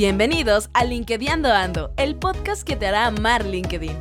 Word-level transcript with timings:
Bienvenidos 0.00 0.70
a 0.72 0.86
LinkedIn 0.86 1.42
el 1.98 2.16
podcast 2.16 2.66
que 2.66 2.74
te 2.74 2.86
hará 2.86 3.04
amar 3.04 3.44
LinkedIn. 3.44 3.94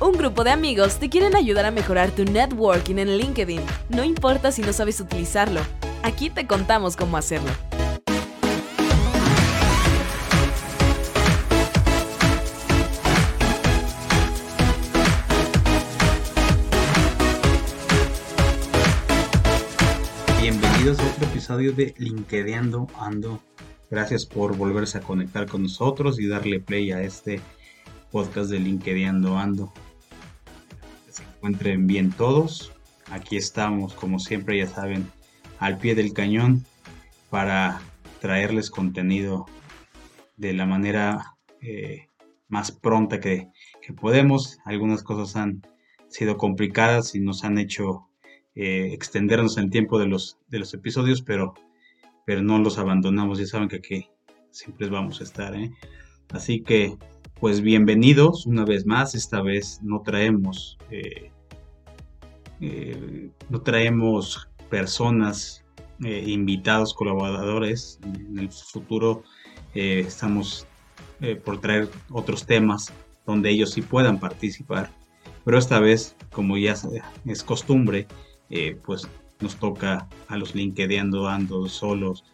Un 0.00 0.12
grupo 0.18 0.42
de 0.42 0.50
amigos 0.50 0.98
te 0.98 1.08
quieren 1.08 1.36
ayudar 1.36 1.64
a 1.64 1.70
mejorar 1.70 2.10
tu 2.10 2.24
networking 2.24 2.96
en 2.96 3.18
LinkedIn. 3.18 3.62
No 3.88 4.02
importa 4.02 4.50
si 4.50 4.62
no 4.62 4.72
sabes 4.72 4.98
utilizarlo, 4.98 5.60
aquí 6.02 6.28
te 6.28 6.48
contamos 6.48 6.96
cómo 6.96 7.16
hacerlo. 7.16 7.52
Bienvenidos 20.88 21.16
otro 21.16 21.28
episodio 21.28 21.72
de 21.74 21.94
LinkedIn 21.98 22.72
Ando. 22.98 23.42
Gracias 23.90 24.24
por 24.24 24.56
volverse 24.56 24.96
a 24.96 25.02
conectar 25.02 25.46
con 25.46 25.64
nosotros 25.64 26.18
y 26.18 26.26
darle 26.26 26.60
play 26.60 26.92
a 26.92 27.02
este 27.02 27.42
podcast 28.10 28.50
de 28.50 28.58
LinkedIn 28.58 29.26
Ando. 29.26 29.70
Que 31.04 31.12
se 31.12 31.24
encuentren 31.24 31.86
bien 31.86 32.10
todos. 32.10 32.72
Aquí 33.10 33.36
estamos, 33.36 33.92
como 33.92 34.18
siempre, 34.18 34.56
ya 34.56 34.66
saben, 34.66 35.06
al 35.58 35.76
pie 35.76 35.94
del 35.94 36.14
cañón 36.14 36.64
para 37.28 37.82
traerles 38.22 38.70
contenido 38.70 39.44
de 40.38 40.54
la 40.54 40.64
manera 40.64 41.36
eh, 41.60 42.08
más 42.48 42.72
pronta 42.72 43.20
que, 43.20 43.50
podemos. 44.00 44.58
Algunas 44.64 45.02
cosas 45.02 45.36
han 45.36 45.60
sido 46.08 46.38
complicadas 46.38 47.14
y 47.14 47.20
nos 47.20 47.44
han 47.44 47.58
hecho 47.58 48.07
eh, 48.60 48.92
extendernos 48.92 49.56
el 49.56 49.70
tiempo 49.70 50.00
de 50.00 50.08
los, 50.08 50.36
de 50.48 50.58
los 50.58 50.74
episodios, 50.74 51.22
pero, 51.22 51.54
pero 52.26 52.42
no 52.42 52.58
los 52.58 52.76
abandonamos. 52.76 53.38
Ya 53.38 53.46
saben 53.46 53.68
que 53.68 53.76
aquí 53.76 54.08
siempre 54.50 54.88
vamos 54.88 55.20
a 55.20 55.24
estar. 55.24 55.54
¿eh? 55.54 55.70
Así 56.30 56.62
que, 56.62 56.98
pues 57.38 57.60
bienvenidos 57.60 58.46
una 58.46 58.64
vez 58.64 58.84
más. 58.84 59.14
Esta 59.14 59.42
vez 59.42 59.78
no 59.84 60.02
traemos, 60.02 60.76
eh, 60.90 61.30
no 63.48 63.60
traemos 63.60 64.48
personas 64.68 65.64
invitados, 66.00 66.94
colaboradores. 66.94 68.00
En 68.02 68.40
el 68.40 68.50
futuro 68.50 69.22
estamos 69.72 70.66
por 71.44 71.60
traer 71.60 71.88
otros 72.10 72.44
temas 72.44 72.92
donde 73.24 73.50
ellos 73.50 73.70
sí 73.70 73.82
puedan 73.82 74.18
participar. 74.18 74.90
Pero 75.44 75.58
esta 75.58 75.78
vez, 75.78 76.16
como 76.32 76.58
ya 76.58 76.74
es 77.24 77.44
costumbre, 77.44 78.08
pues 78.84 79.08
nos 79.40 79.56
toca 79.56 80.08
a 80.28 80.36
los 80.36 80.54
LinkedIn 80.54 81.14
ando 81.26 81.68
solos 81.68 82.24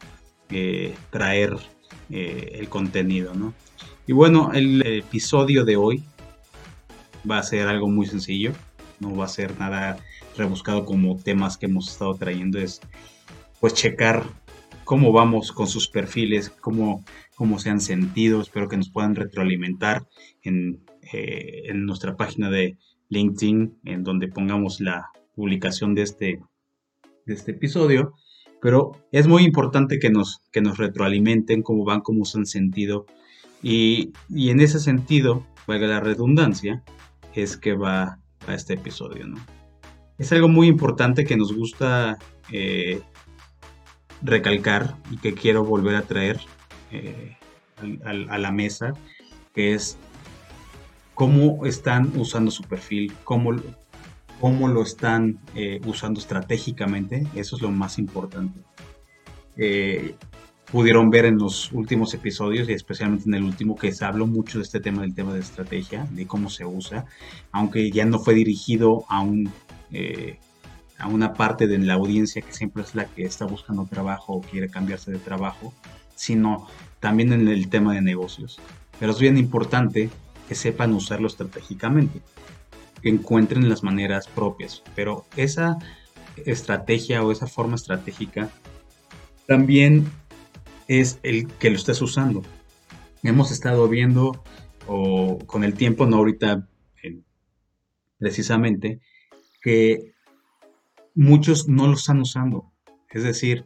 traer 1.11 1.57
el 2.11 2.69
contenido, 2.69 3.34
¿no? 3.34 3.53
Y 4.07 4.12
bueno, 4.12 4.53
el 4.53 4.87
episodio 4.87 5.65
de 5.65 5.77
hoy 5.77 6.05
va 7.29 7.39
a 7.39 7.42
ser 7.42 7.69
algo 7.69 7.89
muy 7.89 8.07
sencillo, 8.07 8.53
no 9.01 9.17
va 9.17 9.25
a 9.25 9.29
ser 9.29 9.59
nada 9.59 9.98
rebuscado 10.37 10.85
como 10.85 11.17
temas 11.17 11.57
que 11.57 11.67
hemos 11.67 11.91
estado 11.91 12.15
trayendo, 12.15 12.59
es 12.59 12.81
pues 13.61 13.73
checar 13.73 14.25
cómo 14.85 15.12
vamos 15.12 15.53
con 15.53 15.67
sus 15.67 15.89
perfiles, 15.89 16.51
cómo, 16.51 17.03
cómo 17.35 17.59
se 17.59 17.70
han 17.70 17.81
sentido, 17.81 18.42
espero 18.42 18.69
que 18.69 18.77
nos 18.77 18.91
puedan 18.91 19.15
retroalimentar 19.15 20.07
en, 20.42 20.81
eh, 21.12 21.62
en 21.67 21.87
nuestra 21.87 22.17
página 22.17 22.51
de 22.51 22.77
LinkedIn, 23.09 23.79
en 23.85 24.05
donde 24.05 24.29
pongamos 24.29 24.81
la 24.81 25.11
publicación 25.34 25.95
de 25.95 26.02
este, 26.02 26.40
de 27.27 27.34
este 27.34 27.52
episodio. 27.52 28.14
Pero 28.61 28.92
es 29.12 29.27
muy 29.27 29.45
importante 29.45 29.98
que 29.98 30.11
nos, 30.11 30.40
que 30.50 30.62
nos 30.62 30.78
retroalimenten 30.78 31.62
cómo 31.62 31.84
van, 31.84 32.00
cómo 32.00 32.24
se 32.24 32.39
han 32.39 32.46
sentido. 32.46 33.06
Y, 33.62 34.12
y 34.28 34.50
en 34.50 34.61
ese 34.61 34.80
sentido, 34.80 35.46
valga 35.67 35.86
la 35.86 36.00
redundancia, 36.00 36.83
es 37.34 37.56
que 37.56 37.74
va 37.74 38.18
a 38.46 38.55
este 38.55 38.74
episodio, 38.74 39.27
¿no? 39.27 39.39
Es 40.18 40.33
algo 40.33 40.48
muy 40.48 40.68
importante 40.68 41.24
que 41.24 41.36
nos 41.36 41.52
gusta 41.52 42.18
eh, 42.52 43.01
recalcar 44.22 44.96
y 45.11 45.16
que 45.16 45.34
quiero 45.34 45.64
volver 45.64 45.96
a 45.96 46.02
traer 46.02 46.40
eh, 46.92 47.36
a, 48.05 48.39
la 48.39 48.52
mesa, 48.52 48.92
que 49.55 49.74
es 49.74 49.96
cómo 51.14 51.66
están 51.66 52.12
usando 52.16 52.52
su 52.52 52.62
perfil, 52.62 53.12
cómo, 53.24 53.55
cómo 54.40 54.68
lo 54.68 54.83
están 54.83 55.39
eh, 55.55 55.80
usando 55.86 56.20
estratégicamente, 56.20 57.27
eso 57.34 57.56
es 57.56 57.62
lo 57.62 57.70
más 57.70 57.98
importante. 57.98 58.61
Eh, 59.56 60.17
pudieron 60.70 61.11
ver 61.11 61.27
en 61.27 61.39
los 61.39 61.70
últimos 61.72 62.12
episodios 62.14 62.68
y 62.68 62.72
especialmente 62.72 63.24
en 63.27 63.34
el 63.34 63.45
último 63.45 63.77
que 63.77 63.92
se 63.92 64.05
habló 64.05 64.27
mucho 64.27 64.58
de 64.58 64.64
este 64.64 64.80
tema 64.80 65.02
del 65.02 65.14
tema 65.14 65.33
de 65.33 65.40
estrategia, 65.40 66.06
de 66.11 66.27
cómo 66.27 66.50
se 66.50 66.64
usa, 66.64 67.06
aunque 67.52 67.90
ya 67.90 68.05
no 68.05 68.18
fue 68.18 68.34
dirigido 68.34 69.05
a 69.08 69.20
un 69.20 69.50
a 70.98 71.08
una 71.08 71.34
parte 71.34 71.66
de 71.66 71.78
la 71.78 71.95
audiencia 71.95 72.42
que 72.42 72.52
siempre 72.52 72.83
es 72.83 72.95
la 72.95 73.06
que 73.06 73.24
está 73.24 73.46
buscando 73.46 73.84
trabajo 73.86 74.34
o 74.34 74.40
quiere 74.40 74.68
cambiarse 74.68 75.11
de 75.11 75.18
trabajo, 75.18 75.72
sino 76.14 76.66
también 77.01 77.33
en 77.33 77.48
el 77.48 77.68
tema 77.68 77.95
de 77.95 78.01
negocios. 78.01 78.61
Pero 78.98 79.12
es 79.12 79.18
bien 79.18 79.36
importante 79.36 80.11
que 80.48 80.55
sepan 80.55 80.92
usarlo 80.95 81.27
estratégicamente, 81.27 82.20
encuentren 83.09 83.69
las 83.69 83.83
maneras 83.83 84.29
propias. 84.29 84.83
Pero 84.95 85.25
esa 85.37 85.79
estrategia 86.45 87.23
o 87.23 87.33
esa 87.33 87.47
forma 87.47 87.77
estratégica 87.77 88.51
también 89.47 90.07
es 90.89 91.19
el 91.23 91.47
que 91.47 91.70
lo 91.70 91.77
estés 91.77 92.01
usando. 92.03 92.43
Hemos 93.23 93.51
estado 93.51 93.89
viendo, 93.89 94.43
o 94.87 95.39
con 95.47 95.64
el 95.64 95.75
tiempo, 95.75 96.07
no 96.07 96.17
ahorita 96.17 96.69
precisamente, 98.19 99.01
que 99.63 100.14
muchos 101.14 101.69
no 101.69 101.87
lo 101.87 101.95
están 101.95 102.20
usando. 102.20 102.73
Es 103.11 103.23
decir, 103.23 103.64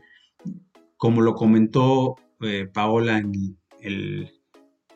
como 0.96 1.22
lo 1.22 1.34
comentó 1.34 2.16
eh, 2.40 2.68
Paola 2.72 3.18
en 3.18 3.58
el 3.80 4.32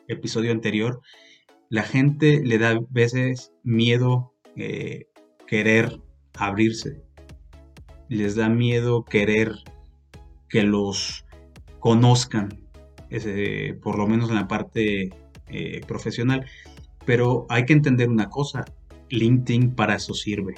episodio 0.07 0.51
anterior, 0.51 1.01
la 1.69 1.83
gente 1.83 2.41
le 2.43 2.57
da 2.57 2.71
a 2.71 2.79
veces 2.89 3.51
miedo 3.63 4.32
eh, 4.55 5.07
querer 5.47 5.99
abrirse. 6.35 7.01
Les 8.09 8.35
da 8.35 8.49
miedo 8.49 9.03
querer 9.03 9.53
que 10.49 10.63
los 10.63 11.25
conozcan, 11.79 12.49
por 13.81 13.97
lo 13.97 14.07
menos 14.07 14.29
en 14.29 14.35
la 14.35 14.47
parte 14.47 15.09
eh, 15.47 15.81
profesional. 15.87 16.45
Pero 17.05 17.45
hay 17.49 17.65
que 17.65 17.73
entender 17.73 18.09
una 18.09 18.29
cosa, 18.29 18.65
LinkedIn 19.09 19.75
para 19.75 19.95
eso 19.95 20.13
sirve. 20.13 20.55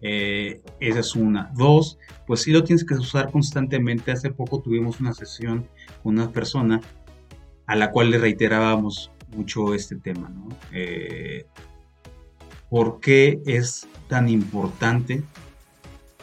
Eh, 0.00 0.60
esa 0.80 1.00
es 1.00 1.14
una. 1.14 1.52
Dos, 1.56 1.98
pues 2.26 2.42
sí 2.42 2.50
lo 2.50 2.64
tienes 2.64 2.84
que 2.84 2.94
usar 2.94 3.30
constantemente. 3.30 4.10
Hace 4.10 4.30
poco 4.30 4.60
tuvimos 4.60 5.00
una 5.00 5.12
sesión 5.12 5.68
con 6.02 6.18
una 6.18 6.30
persona 6.30 6.80
a 7.66 7.76
la 7.76 7.90
cual 7.90 8.10
le 8.10 8.18
reiterábamos 8.18 9.12
mucho 9.34 9.74
este 9.74 9.96
tema, 9.96 10.28
¿no? 10.28 10.48
¿Por 12.72 13.00
qué 13.00 13.42
es 13.44 13.86
tan 14.08 14.30
importante 14.30 15.22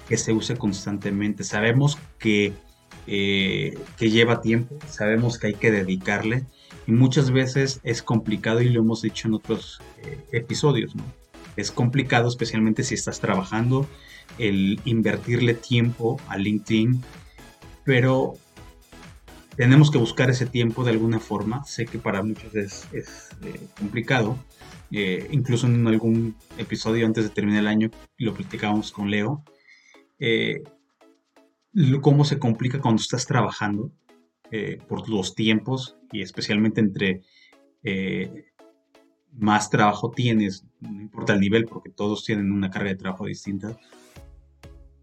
que 0.07 0.17
se 0.17 0.33
use 0.33 0.57
constantemente? 0.57 1.43
Sabemos 1.43 1.99
que, 2.17 2.53
eh, 3.05 3.77
que 3.97 4.09
lleva 4.09 4.41
tiempo, 4.41 4.79
sabemos 4.87 5.37
que 5.37 5.45
hay 5.45 5.53
que 5.53 5.69
dedicarle 5.69 6.47
y 6.87 6.91
muchas 6.91 7.29
veces 7.29 7.81
es 7.83 8.01
complicado 8.01 8.61
y 8.61 8.69
lo 8.69 8.79
hemos 8.81 9.03
dicho 9.03 9.27
en 9.27 9.35
otros 9.35 9.79
episodios, 10.31 10.95
¿no? 10.95 11.03
es 11.55 11.71
complicado, 11.71 12.27
especialmente 12.27 12.83
si 12.83 12.95
estás 12.95 13.19
trabajando, 13.19 13.87
el 14.39 14.79
invertirle 14.85 15.53
tiempo 15.53 16.19
a 16.29 16.37
LinkedIn, 16.37 17.03
pero 17.83 18.37
tenemos 19.55 19.91
que 19.91 19.99
buscar 19.99 20.31
ese 20.31 20.45
tiempo 20.45 20.83
de 20.83 20.91
alguna 20.91 21.19
forma. 21.19 21.63
Sé 21.65 21.85
que 21.85 21.99
para 21.99 22.23
muchos 22.23 22.55
es, 22.55 22.87
eh, 23.43 23.59
complicado. 23.77 24.35
Eh, 24.91 25.27
incluso 25.31 25.67
en 25.67 25.85
algún 25.87 26.35
episodio 26.57 27.05
antes 27.05 27.23
de 27.23 27.29
terminar 27.29 27.61
el 27.61 27.67
año 27.67 27.91
lo 28.17 28.33
platicábamos 28.33 28.91
con 28.91 29.11
Leo. 29.11 29.43
Eh, 30.19 30.63
cómo 32.01 32.25
se 32.25 32.39
complica 32.39 32.79
cuando 32.79 33.01
estás 33.01 33.25
trabajando 33.25 33.91
por 34.87 35.07
los 35.07 35.35
tiempos 35.35 35.95
y 36.11 36.23
especialmente 36.23 36.81
entre 36.81 37.21
más 39.33 39.69
trabajo 39.69 40.11
tienes, 40.11 40.65
no 40.79 41.01
importa 41.01 41.33
el 41.33 41.39
nivel, 41.39 41.65
porque 41.65 41.89
todos 41.89 42.25
tienen 42.25 42.51
una 42.51 42.69
carga 42.69 42.89
de 42.89 42.95
trabajo 42.95 43.25
distinta, 43.25 43.77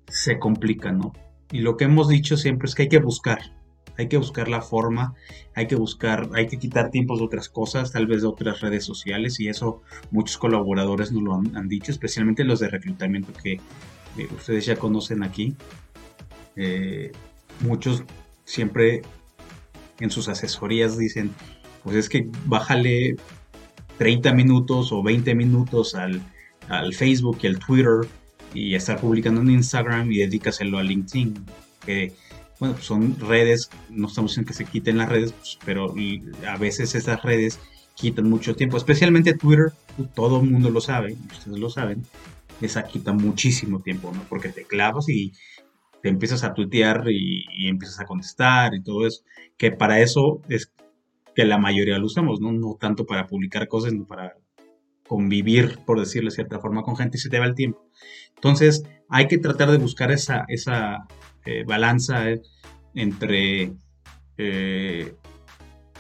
se 0.09 0.39
complica, 0.39 0.93
¿no? 0.93 1.13
Y 1.51 1.59
lo 1.61 1.77
que 1.77 1.85
hemos 1.85 2.09
dicho 2.09 2.37
siempre 2.37 2.67
es 2.67 2.75
que 2.75 2.83
hay 2.83 2.89
que 2.89 2.99
buscar, 2.99 3.56
hay 3.99 4.09
que 4.09 4.17
buscar 4.17 4.49
la 4.49 4.61
forma, 4.61 5.15
hay 5.55 5.67
que 5.67 5.77
buscar, 5.77 6.29
hay 6.35 6.47
que 6.47 6.59
quitar 6.59 6.91
tiempos 6.91 7.19
de 7.19 7.25
otras 7.25 7.49
cosas, 7.49 7.93
tal 7.93 8.07
vez 8.07 8.23
de 8.23 8.29
otras 8.29 8.61
redes 8.61 8.85
sociales, 8.85 9.41
y 9.41 9.49
eso 9.49 9.83
muchos 10.11 10.39
colaboradores 10.39 11.13
nos 11.13 11.23
lo 11.23 11.35
han, 11.35 11.69
dicho, 11.69 11.93
especialmente 11.93 12.45
los 12.45 12.61
de 12.61 12.69
reclutamiento 12.69 13.33
que 13.33 13.55
eh, 14.17 14.29
ustedes 14.37 14.67
ya 14.67 14.77
conocen 14.77 15.23
aquí. 15.23 15.55
Eh, 16.57 17.13
muchos 17.61 18.05
siempre 18.45 19.03
en 20.01 20.11
sus 20.11 20.29
asesorías 20.29 20.99
dicen, 20.99 21.33
pues 21.83 21.97
es 21.97 22.09
que 22.09 22.29
bájale 22.47 23.17
30 23.99 24.33
minutos 24.35 24.93
o 24.93 25.03
20 25.03 25.35
minutos 25.35 25.95
al, 25.95 26.21
al 26.69 26.95
Facebook 26.95 27.39
y 27.43 27.47
al 27.47 27.59
Twitter 27.59 28.09
y 28.55 28.75
estar 28.75 29.01
publicando 29.01 29.41
en 29.41 29.51
Instagram 29.51 30.11
y 30.13 30.19
dedícaselo 30.19 30.79
a 30.79 30.83
LinkedIn. 30.83 31.35
Bueno, 32.59 32.75
pues 32.75 32.87
son 32.87 33.19
redes, 33.21 33.71
no 33.91 34.07
estamos 34.09 34.31
diciendo 34.31 34.49
que 34.49 34.55
se 34.55 34.65
quiten 34.65 34.99
las 34.99 35.09
redes, 35.09 35.33
pues, 35.33 35.59
pero 35.65 35.95
a 36.49 36.57
veces 36.57 36.95
esas 36.95 37.23
redes 37.23 37.59
quitan 37.95 38.29
mucho 38.29 38.55
tiempo, 38.55 38.77
especialmente 38.77 39.35
Twitter, 39.35 39.73
todo 40.15 40.41
el 40.41 40.51
mundo 40.51 40.71
lo 40.71 40.81
sabe, 40.81 41.17
ustedes 41.31 41.59
lo 41.59 41.71
saben, 41.71 42.05
esa 42.61 42.85
quita 42.85 43.13
muchísimo 43.13 43.81
tiempo, 43.81 44.13
¿no? 44.15 44.23
Porque 44.29 44.49
te 44.49 44.65
clavas 44.65 45.09
y 45.09 45.33
te 46.03 46.09
empiezas 46.09 46.45
a 46.45 46.55
tuitear 46.55 47.05
y, 47.11 47.45
empiezas 47.69 48.01
a 48.01 48.07
contestar 48.07 48.75
y 48.75 48.83
todo 48.83 49.07
eso, 49.07 49.23
que 49.57 49.73
para 49.73 50.01
eso 50.01 50.41
es 50.49 50.73
que 51.35 51.45
la 51.45 51.59
mayoría 51.59 51.99
lo 51.99 52.07
usamos, 52.07 52.41
¿no? 52.41 52.53
No 52.53 52.77
tanto 52.81 53.05
para 53.05 53.27
publicar 53.27 53.69
cosas, 53.69 53.93
sino 53.93 54.07
para 54.07 54.35
convivir, 55.07 55.79
por 55.85 56.01
decirlo 56.01 56.31
de 56.31 56.35
cierta 56.35 56.59
forma, 56.59 56.83
con 56.83 56.97
gente 56.97 57.19
y 57.19 57.21
se 57.21 57.29
te 57.29 57.39
va 57.39 57.47
el 57.47 57.55
tiempo. 57.55 57.85
Entonces, 58.35 58.85
hay 59.09 59.29
que 59.29 59.39
tratar 59.39 59.71
de 59.71 59.79
buscar 59.79 60.11
esa, 60.11 60.45
esa 60.49 61.07
eh, 61.47 61.65
balanza 61.65 62.25
entre 62.95 63.73
eh, 64.37 65.15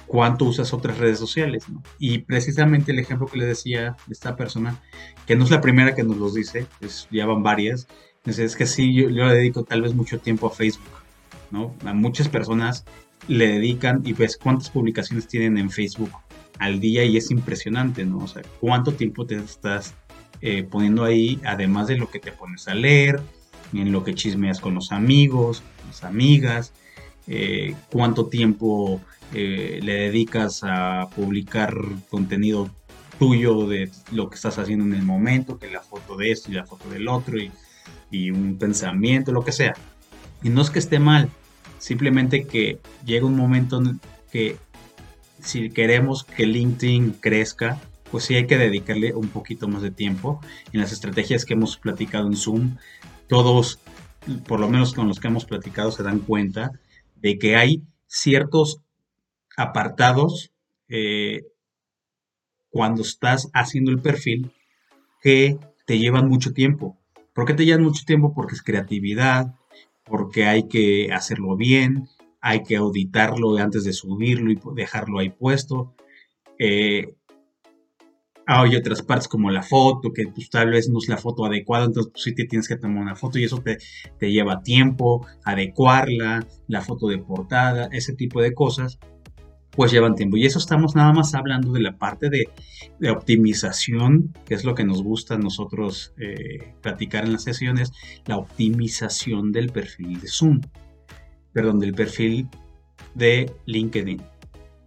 cuánto 0.06 0.44
usas 0.44 0.72
otras 0.72 0.98
redes 0.98 1.19
sociales. 1.19 1.64
Y 1.98 2.19
precisamente 2.19 2.93
el 2.93 2.98
ejemplo 2.98 3.26
que 3.26 3.38
le 3.38 3.46
decía 3.46 3.96
de 4.06 4.12
esta 4.12 4.37
persona, 4.37 4.81
que 5.26 5.37
no 5.37 5.44
es 5.44 5.50
la 5.50 5.60
primera 5.60 5.94
que 5.94 6.02
nos 6.02 6.16
lo 6.16 6.31
dice, 6.31 6.66
es, 6.81 7.08
ya 7.10 7.26
van 7.26 7.43
varias, 7.43 7.87
es, 8.25 8.56
que 8.56 8.66
sí, 8.66 8.93
yo, 8.93 9.08
le 9.08 9.34
dedico 9.34 9.62
tal 9.62 9.82
vez 9.82 9.94
mucho 9.94 10.19
tiempo 10.19 10.46
a 10.46 10.50
Facebook. 10.50 10.84
¿no? 11.50 11.75
A 11.84 11.94
muchas 11.94 12.28
personas 12.28 12.84
le 13.28 13.46
dedican 13.46 14.02
y 14.04 14.12
ves 14.12 14.37
cuántas 14.37 14.70
publicaciones 14.70 15.28
tienen 15.28 15.58
en 15.58 15.70
Facebook 15.70 16.10
al 16.58 16.81
día 16.81 17.04
y 17.04 17.16
es 17.16 17.31
impresionante, 17.31 18.04
¿no? 18.04 18.19
O 18.19 18.28
sea, 18.28 18.43
cuánto 18.60 18.93
tiempo 18.94 19.26
te 19.26 19.37
estás 19.37 19.94
eh, 20.40 20.64
poniendo 20.64 21.04
ahí, 21.04 21.40
además 21.44 21.87
de 21.88 21.96
lo 21.96 22.10
que 22.10 22.19
te 22.19 22.32
pones 22.32 22.66
a 22.69 22.75
leer, 22.75 23.20
en 23.72 23.92
lo 23.92 24.04
que 24.04 24.14
chismeas 24.14 24.60
con 24.60 24.74
los 24.74 24.92
amigos, 24.92 25.62
las 25.88 26.04
amigas, 26.04 26.72
eh, 27.26 27.74
cuánto 27.90 28.26
tiempo 28.26 29.00
eh, 29.34 29.80
le 29.82 29.94
dedicas 29.94 30.60
a 30.62 31.08
publicar 31.14 31.74
contenido 32.08 32.70
tuyo 33.18 33.66
de 33.66 33.90
lo 34.12 34.28
que 34.28 34.36
estás 34.36 34.58
haciendo 34.58 34.84
en 34.84 34.94
el 34.94 35.02
momento, 35.02 35.58
que 35.58 35.70
la 35.70 35.80
foto 35.80 36.16
de 36.16 36.30
esto 36.30 36.50
y 36.50 36.54
la 36.54 36.66
foto 36.66 36.88
del 36.90 37.08
otro 37.08 37.36
y, 37.38 37.50
un 38.30 38.56
pensamiento, 38.58 39.32
lo 39.32 39.44
que 39.44 39.52
sea. 39.52 39.74
Y 40.42 40.48
no 40.48 40.62
es 40.62 40.70
que 40.70 40.78
esté 40.78 40.98
mal, 40.98 41.28
simplemente 41.78 42.46
que 42.46 42.78
llega 43.04 43.26
un 43.26 43.36
momento 43.36 43.78
en 43.78 44.00
que 44.30 44.56
si 45.40 45.70
queremos 45.70 46.24
que 46.24 46.46
LinkedIn 46.46 47.12
crezca, 47.20 47.78
pues 48.10 48.24
sí 48.24 48.34
hay 48.34 48.46
que 48.46 48.56
dedicarle 48.56 49.12
un 49.14 49.28
poquito 49.28 49.69
más 49.69 49.82
de 49.82 49.90
tiempo. 49.90 50.40
En 50.72 50.80
las 50.80 50.92
estrategias 50.92 51.44
que 51.44 51.54
hemos 51.54 51.76
platicado 51.76 52.26
en 52.26 52.36
Zoom, 52.36 52.76
todos, 53.28 53.81
por 54.46 54.61
lo 54.61 54.69
menos 54.69 54.94
con 54.94 55.08
los 55.08 55.20
que 55.20 55.28
hemos 55.28 55.44
platicado, 55.44 55.90
se 55.90 56.02
dan 56.02 56.20
cuenta 56.20 56.73
de 57.17 57.38
que 57.38 57.56
hay 57.56 57.82
ciertos 58.06 58.81
apartados 59.56 60.52
eh, 60.88 61.43
cuando 62.70 63.02
estás 63.02 63.49
haciendo 63.55 63.90
el 63.90 64.00
perfil 64.00 64.52
que 65.23 65.58
te 65.87 65.99
llevan 65.99 66.28
mucho 66.28 66.52
tiempo. 66.52 66.99
¿Por 67.32 67.46
qué 67.46 67.55
te 67.55 67.64
llevan 67.64 67.84
mucho 67.84 68.05
tiempo? 68.05 68.32
Porque 68.34 68.55
es 68.55 68.62
creatividad, 68.62 69.55
porque 70.05 70.46
hay 70.46 70.69
que 70.69 71.12
hacerlo 71.12 71.56
bien, 71.56 72.08
hay 72.40 72.62
que 72.62 72.76
auditarlo 72.76 73.56
antes 73.56 73.84
de 73.84 73.93
subirlo 73.93 74.52
y 74.52 74.61
dejarlo 74.75 75.19
ahí 75.19 75.31
puesto. 75.31 75.94
Eh, 76.58 77.15
hay 78.46 78.76
otras 78.76 79.02
partes 79.02 79.28
como 79.28 79.50
la 79.50 79.62
foto, 79.62 80.12
que 80.12 80.28
pues, 80.28 80.48
tal 80.50 80.70
vez 80.70 80.88
no 80.88 80.98
es 80.98 81.08
la 81.08 81.16
foto 81.16 81.44
adecuada, 81.44 81.87
entonces 81.87 82.12
pues, 82.12 82.25
sí 82.25 82.34
te 82.34 82.44
tienes 82.44 82.69
que 82.69 82.76
tomar 82.76 83.02
una 83.02 83.16
foto 83.16 83.38
y 83.38 83.44
eso 83.44 83.60
te, 83.60 83.78
te 84.19 84.31
lleva 84.31 84.62
tiempo, 84.62 85.26
adecuarla, 85.44 86.46
la 86.69 86.81
foto 86.81 87.08
de 87.08 87.19
portada, 87.19 87.88
ese 87.93 88.14
tipo 88.14 88.40
de 88.40 88.54
cosas, 88.54 88.98
pues 89.72 89.93
llevan 89.93 90.14
tiempo. 90.14 90.37
Y 90.37 90.46
eso 90.46 90.58
estamos 90.58 90.94
nada 90.94 91.12
más 91.12 91.34
hablando 91.34 91.72
de 91.72 91.81
la 91.81 91.98
parte 91.98 92.31
de, 92.31 92.48
optimización, 93.10 94.32
que 94.46 94.54
es 94.54 94.64
lo 94.64 94.75
que 94.75 94.84
nos 94.84 95.02
gusta 95.02 95.34
a 95.34 95.38
nosotros 95.38 96.14
eh, 96.19 96.75
platicar 96.81 97.25
en 97.25 97.32
las 97.32 97.43
sesiones, 97.43 97.93
la 98.25 98.38
optimización 98.38 99.52
del 99.52 99.70
perfil 99.70 100.20
de 100.20 100.28
Zoom 100.28 100.60
perdón, 101.56 101.81
del 101.81 101.94
perfil 101.94 102.50
de 103.14 103.50
LinkedIn. 103.64 104.20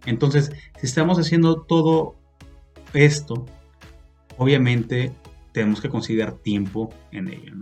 Entonces, 0.06 0.52
si 0.78 0.86
estamos 0.86 1.18
haciendo 1.18 1.62
todo 1.62 2.19
esto, 2.94 3.46
obviamente 4.36 5.12
tenemos 5.52 5.80
que 5.80 5.88
considerar 5.88 6.34
tiempo 6.34 6.92
en 7.12 7.28
ello. 7.28 7.54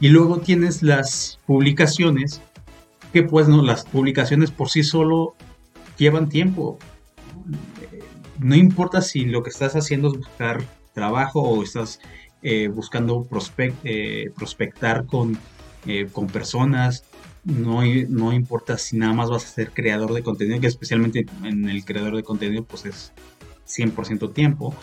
Y 0.00 0.08
luego 0.08 0.38
tienes 0.38 0.82
las 0.82 1.38
publicaciones, 1.46 2.40
que 3.12 3.22
pues 3.22 3.48
no, 3.48 3.62
las 3.62 3.84
publicaciones 3.84 4.50
por 4.50 4.68
sí 4.68 4.82
solo 4.82 5.34
llevan 5.96 6.28
tiempo. 6.28 6.78
No 8.38 8.56
importa 8.56 9.02
si 9.02 9.26
lo 9.26 9.42
que 9.42 9.50
estás 9.50 9.76
haciendo 9.76 10.08
es 10.08 10.14
buscar 10.18 10.64
trabajo 10.92 11.40
o 11.40 11.62
estás 11.62 12.00
eh, 12.42 12.68
buscando 12.68 13.26
eh, 13.84 14.30
prospectar 14.36 15.06
con, 15.06 15.38
eh, 15.86 16.08
con 16.12 16.26
personas 16.26 17.04
no, 17.44 17.82
no 18.08 18.32
importa 18.32 18.78
si 18.78 18.96
nada 18.96 19.12
más 19.12 19.28
vas 19.28 19.44
a 19.44 19.48
ser 19.48 19.70
creador 19.70 20.12
de 20.14 20.22
contenido, 20.22 20.60
que 20.60 20.68
especialmente 20.68 21.26
en 21.42 21.68
el 21.68 21.84
creador 21.84 22.16
de 22.16 22.22
contenido 22.22 22.64
pues 22.64 22.86
es 22.86 23.12
100% 23.76 24.32
tiempo. 24.32 24.74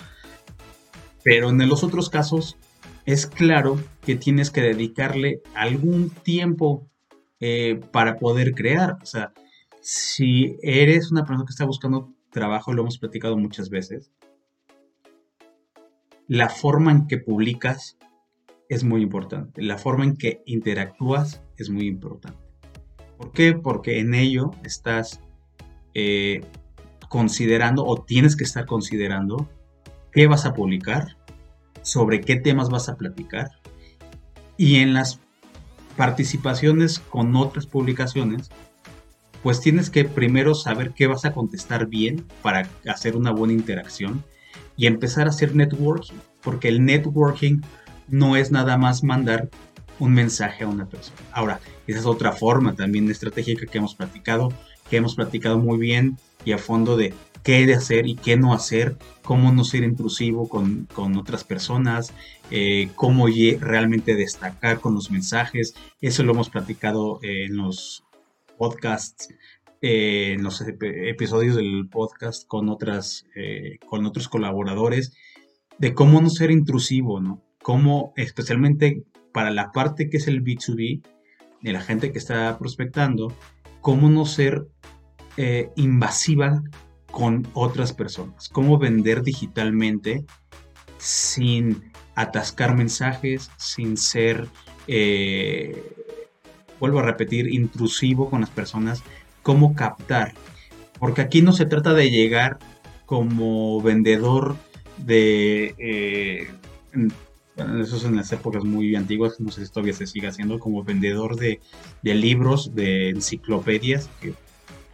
Pero 1.23 1.49
en 1.49 1.67
los 1.67 1.83
otros 1.83 2.09
casos 2.09 2.57
es 3.05 3.27
claro 3.27 3.79
que 4.01 4.15
tienes 4.15 4.51
que 4.51 4.61
dedicarle 4.61 5.41
algún 5.53 6.09
tiempo 6.09 6.87
eh, 7.39 7.79
para 7.91 8.17
poder 8.17 8.53
crear. 8.53 8.97
O 9.01 9.05
sea, 9.05 9.33
si 9.81 10.57
eres 10.61 11.11
una 11.11 11.23
persona 11.23 11.45
que 11.45 11.51
está 11.51 11.65
buscando 11.65 12.13
trabajo, 12.31 12.73
lo 12.73 12.83
hemos 12.83 12.97
platicado 12.97 13.37
muchas 13.37 13.69
veces, 13.69 14.11
la 16.27 16.49
forma 16.49 16.91
en 16.91 17.07
que 17.07 17.17
publicas 17.17 17.97
es 18.69 18.83
muy 18.83 19.01
importante. 19.01 19.61
La 19.63 19.77
forma 19.77 20.03
en 20.03 20.15
que 20.15 20.43
interactúas 20.45 21.41
es 21.57 21.69
muy 21.69 21.87
importante. 21.87 22.39
¿Por 23.17 23.31
qué? 23.31 23.53
Porque 23.53 23.99
en 23.99 24.13
ello 24.13 24.51
estás 24.63 25.21
eh, 25.95 26.41
considerando 27.09 27.85
o 27.85 28.01
tienes 28.01 28.35
que 28.35 28.45
estar 28.45 28.65
considerando 28.65 29.49
qué 30.11 30.27
vas 30.27 30.45
a 30.45 30.53
publicar, 30.53 31.17
sobre 31.81 32.21
qué 32.21 32.35
temas 32.35 32.69
vas 32.69 32.87
a 32.87 32.95
platicar 32.95 33.51
y 34.57 34.77
en 34.77 34.93
las 34.93 35.19
participaciones 35.97 36.99
con 36.99 37.35
otras 37.35 37.65
publicaciones, 37.65 38.49
pues 39.43 39.61
tienes 39.61 39.89
que 39.89 40.05
primero 40.05 40.53
saber 40.53 40.93
qué 40.93 41.07
vas 41.07 41.25
a 41.25 41.33
contestar 41.33 41.87
bien 41.87 42.25
para 42.41 42.69
hacer 42.87 43.15
una 43.15 43.31
buena 43.31 43.53
interacción 43.53 44.23
y 44.75 44.87
empezar 44.87 45.27
a 45.27 45.29
hacer 45.29 45.55
networking, 45.55 46.15
porque 46.41 46.67
el 46.67 46.83
networking 46.85 47.61
no 48.07 48.35
es 48.35 48.51
nada 48.51 48.77
más 48.77 49.03
mandar 49.03 49.49
un 49.99 50.13
mensaje 50.13 50.63
a 50.63 50.67
una 50.67 50.85
persona. 50.85 51.19
Ahora, 51.31 51.59
esa 51.87 51.99
es 51.99 52.05
otra 52.05 52.31
forma 52.31 52.75
también 52.75 53.09
estratégica 53.09 53.65
que 53.65 53.77
hemos 53.77 53.95
platicado, 53.95 54.53
que 54.89 54.97
hemos 54.97 55.15
platicado 55.15 55.57
muy 55.57 55.77
bien 55.77 56.17
y 56.45 56.51
a 56.51 56.57
fondo 56.57 56.97
de 56.97 57.13
qué 57.43 57.65
de 57.65 57.75
hacer 57.75 58.07
y 58.07 58.15
qué 58.15 58.37
no 58.37 58.53
hacer, 58.53 58.97
cómo 59.23 59.51
no 59.51 59.63
ser 59.63 59.83
intrusivo 59.83 60.47
con, 60.47 60.87
otras 61.17 61.43
personas, 61.43 62.13
eh, 62.51 62.89
cómo 62.95 63.27
realmente 63.59 64.15
destacar 64.15 64.79
con 64.79 64.93
los 64.93 65.11
mensajes. 65.11 65.73
Eso 66.01 66.23
lo 66.23 66.33
hemos 66.33 66.49
platicado 66.49 67.19
en 67.23 67.57
los 67.57 68.03
podcasts, 68.57 69.29
eh, 69.81 70.33
en 70.33 70.43
los 70.43 70.61
episodios 70.61 71.55
del 71.55 71.87
podcast 71.89 72.45
con, 72.47 72.69
otras, 72.69 73.25
eh, 73.35 73.79
con 73.87 74.05
otros 74.05 74.27
colaboradores, 74.27 75.13
de 75.77 75.93
cómo 75.93 76.21
no 76.21 76.29
ser 76.29 76.51
intrusivo, 76.51 77.21
¿no? 77.21 77.41
Cómo, 77.61 78.13
especialmente 78.17 79.03
para 79.33 79.51
la 79.51 79.71
parte 79.71 80.09
que 80.09 80.17
es 80.17 80.27
el 80.27 80.43
B2B, 80.43 81.01
de 81.61 81.73
la 81.73 81.81
gente 81.81 82.11
que 82.11 82.17
está 82.17 82.57
prospectando, 82.57 83.33
cómo 83.81 84.09
no 84.09 84.25
ser 84.25 84.67
eh, 85.41 85.71
invasiva 85.77 86.61
con 87.09 87.47
otras 87.53 87.93
personas, 87.93 88.49
cómo 88.49 88.77
vender 88.77 89.23
digitalmente 89.23 90.25
sin 90.97 91.93
atascar 92.13 92.75
mensajes, 92.75 93.49
sin 93.55 93.95
ser, 93.95 94.49
eh, 94.87 95.95
vuelvo 96.77 96.99
a 96.99 97.03
repetir, 97.03 97.53
intrusivo 97.53 98.29
con 98.29 98.41
las 98.41 98.49
personas, 98.49 99.01
cómo 99.41 99.75
captar. 99.75 100.33
Porque 100.99 101.21
aquí 101.21 101.41
no 101.41 101.53
se 101.53 101.65
trata 101.65 101.93
de 101.93 102.11
llegar 102.11 102.59
como 103.05 103.81
vendedor 103.81 104.57
de, 104.97 105.73
eh, 105.77 106.49
eso 107.79 107.95
es 107.95 108.03
en 108.03 108.17
las 108.17 108.29
épocas 108.33 108.65
muy 108.65 108.93
antiguas, 108.93 109.39
no 109.39 109.51
sé 109.51 109.65
si 109.65 109.71
todavía 109.71 109.93
se 109.93 110.05
sigue 110.05 110.27
haciendo, 110.27 110.59
como 110.59 110.83
vendedor 110.83 111.37
de, 111.37 111.61
de 112.01 112.13
libros, 112.13 112.75
de 112.75 113.11
enciclopedias, 113.11 114.09
que 114.19 114.33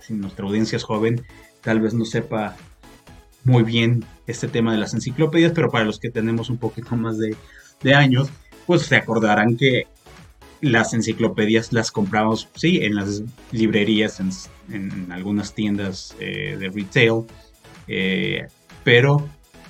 si 0.05 0.13
nuestra 0.13 0.45
audiencia 0.45 0.75
es 0.75 0.83
joven, 0.83 1.25
tal 1.61 1.79
vez 1.81 1.93
no 1.93 2.05
sepa 2.05 2.55
muy 3.43 3.63
bien 3.63 4.03
este 4.27 4.47
tema 4.47 4.71
de 4.71 4.79
las 4.79 4.93
enciclopedias, 4.93 5.51
pero 5.53 5.69
para 5.69 5.85
los 5.85 5.99
que 5.99 6.09
tenemos 6.09 6.49
un 6.49 6.57
poquito 6.57 6.95
más 6.95 7.17
de, 7.17 7.35
años, 7.93 8.29
pues 8.65 8.81
se 8.83 8.95
acordarán 8.95 9.57
que 9.57 9.87
las 10.61 10.93
enciclopedias 10.93 11.71
las 11.71 11.91
compramos, 11.91 12.49
sí, 12.55 12.79
en 12.81 12.95
las 12.95 13.21
librerías, 13.51 14.19
en, 14.69 15.11
algunas 15.11 15.53
tiendas 15.53 16.15
eh, 16.19 16.57
de 16.59 16.69
retail, 16.69 17.25
eh, 17.87 18.47
pero 18.83 19.29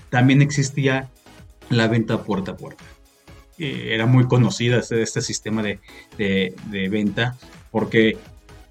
también 0.10 0.42
existía 0.42 1.10
la 1.70 1.88
venta 1.88 2.24
puerta 2.24 2.51
a 2.51 2.58
puerta. 2.58 2.84
Eh, 3.58 3.89
era 3.94 4.06
muy 4.06 4.27
conocida 4.27 4.80
este, 4.80 5.01
este 5.01 5.22
sistema 5.22 5.63
de, 5.63 5.80
de, 6.18 6.89
venta 6.89 7.38
porque 7.72 8.18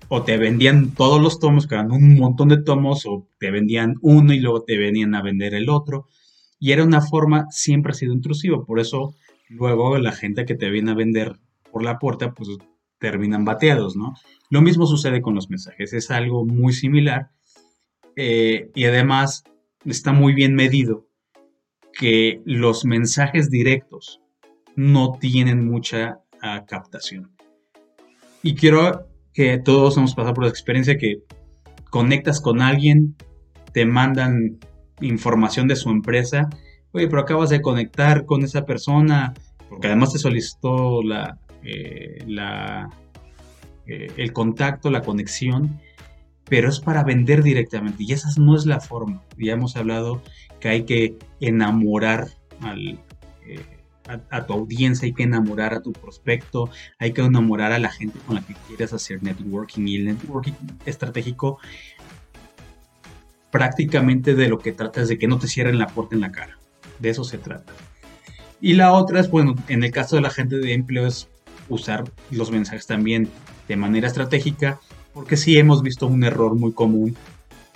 o 0.09 0.23
te 0.23 0.37
vendían 0.37 0.95
todos 0.95 1.21
los 1.21 1.39
tomos, 1.39 1.67
que 1.67 1.75
eran 1.75 1.93
un 1.93 2.19
montón 2.19 2.49
de 2.49 2.63
tomos, 2.63 3.07
o 3.07 3.29
te 3.39 3.51
vendían 3.51 3.97
uno 4.03 4.33
y 4.33 4.41
luego 4.41 4.63
te 4.63 4.79
venían 4.79 5.15
a 5.15 5.23
vender 5.23 5.55
el 5.55 5.69
otro. 5.69 6.07
Y 6.59 6.73
era 6.73 6.85
una 6.85 7.01
forma, 7.01 7.47
siempre 7.51 7.93
ha 7.93 7.95
sido 7.95 8.13
intrusivo. 8.13 8.65
Por 8.65 8.81
eso 8.81 9.15
luego 9.49 9.99
la 9.99 10.13
gente 10.13 10.45
que 10.45 10.55
te 10.55 10.71
viene 10.71 10.93
a 10.93 10.95
vender 10.95 11.39
por 11.71 11.83
la 11.83 11.99
puerta, 11.99 12.33
pues 12.33 12.49
terminan 12.99 13.45
bateados, 13.45 13.97
¿no? 13.97 14.15
Lo 14.51 14.63
mismo 14.63 14.87
sucede 14.87 15.21
con 15.21 15.35
los 15.35 15.51
mensajes, 15.51 15.93
es 15.93 16.11
algo 16.11 16.47
muy 16.47 16.73
similar 16.73 17.31
eh, 18.17 18.71
y 18.75 18.85
además 18.85 19.45
está 19.85 20.13
muy 20.13 20.33
bien 20.33 20.55
medido 20.55 21.07
que 21.93 22.41
los 22.45 22.85
mensajes 22.85 23.51
directos 23.51 24.21
no 24.77 25.19
tienen 25.21 25.67
mucha 25.67 26.21
ah, 26.41 26.65
captación. 26.67 27.37
Y 28.43 28.55
quiero 28.55 29.07
que 29.35 29.59
todos 29.59 29.97
hemos 29.97 30.15
pasado 30.15 30.33
por 30.33 30.45
la 30.45 30.51
experiencia 30.51 30.97
que 30.97 31.19
conectas 31.91 32.41
con 32.41 32.63
alguien, 32.63 33.17
te 33.73 33.85
mandan 33.85 34.59
información 35.01 35.67
de 35.69 35.77
su 35.77 35.91
empresa, 35.91 36.49
oye, 36.93 37.09
pero 37.09 37.23
acabas 37.23 37.51
de 37.51 37.61
conectar 37.61 38.25
con 38.25 38.45
esa 38.45 38.65
persona, 38.65 39.35
porque 39.69 39.89
además 39.89 40.13
te 40.13 40.21
solicitó 40.21 41.03
la, 41.03 41.39
eh, 41.65 42.19
la, 42.27 42.89
eh, 43.87 44.13
el 44.17 44.33
contacto, 44.33 44.91
la 44.91 45.03
conexión, 45.03 45.81
pero 46.45 46.69
es 46.69 46.79
para 46.79 47.03
vender 47.03 47.43
directamente 47.43 48.05
y 48.05 48.13
esa 48.13 48.29
no 48.39 48.55
es 48.55 48.67
la 48.67 48.79
forma. 48.79 49.23
Ya 49.37 49.55
hemos 49.55 49.77
hablado 49.77 50.23
que 50.61 50.69
hay 50.69 50.85
que 50.85 51.19
enamorar 51.41 52.29
al, 52.61 53.01
eh, 53.47 53.74
a, 54.07 54.47
tu 54.47 54.53
audiencia, 54.53 55.07
hay 55.07 55.13
que 55.13 55.23
enamorar 55.23 55.75
a 55.75 55.83
tu 55.83 55.93
prospecto, 55.93 56.71
hay 56.99 57.13
que 57.13 57.23
enamorar 57.23 57.73
a 57.73 57.79
la 57.79 57.91
gente 57.91 58.19
con 58.27 58.37
la 58.37 58.43
que 58.43 58.55
quieres 58.67 58.93
hacer 58.93 59.23
networking 59.23 59.87
y 59.87 59.97
el 59.97 60.05
networking 60.05 60.53
estratégico 60.85 61.59
prácticamente 63.51 64.35
de 64.35 64.49
lo 64.49 64.59
que 64.59 64.73
trata 64.73 65.03
es 65.03 65.09
de 65.09 65.19
que 65.19 65.29
no 65.29 65.39
te 65.39 65.47
cierren 65.47 65.79
la 65.79 65.87
puerta 65.87 66.15
en 66.15 66.21
la 66.21 66.33
cara. 66.33 66.59
De 66.99 67.11
eso 67.11 67.25
se 67.25 67.39
trata. 67.39 67.73
Y 68.61 68.75
la 68.75 68.93
otra 68.93 69.21
es, 69.21 69.31
bueno, 69.31 69.55
en 69.69 69.85
el 69.85 69.91
caso 69.91 70.17
de 70.17 70.23
la 70.23 70.31
gente 70.31 70.59
de 70.59 70.73
empleo 70.73 71.07
es 71.07 71.29
usar 71.69 72.05
los 72.31 72.51
mensajes 72.51 72.87
también 72.87 73.29
de 73.69 73.77
manera 73.77 74.09
estratégica, 74.09 74.81
porque 75.13 75.37
sí 75.37 75.57
hemos 75.57 75.83
visto 75.83 76.07
un 76.07 76.25
error 76.25 76.55
muy 76.55 76.73
común 76.73 77.17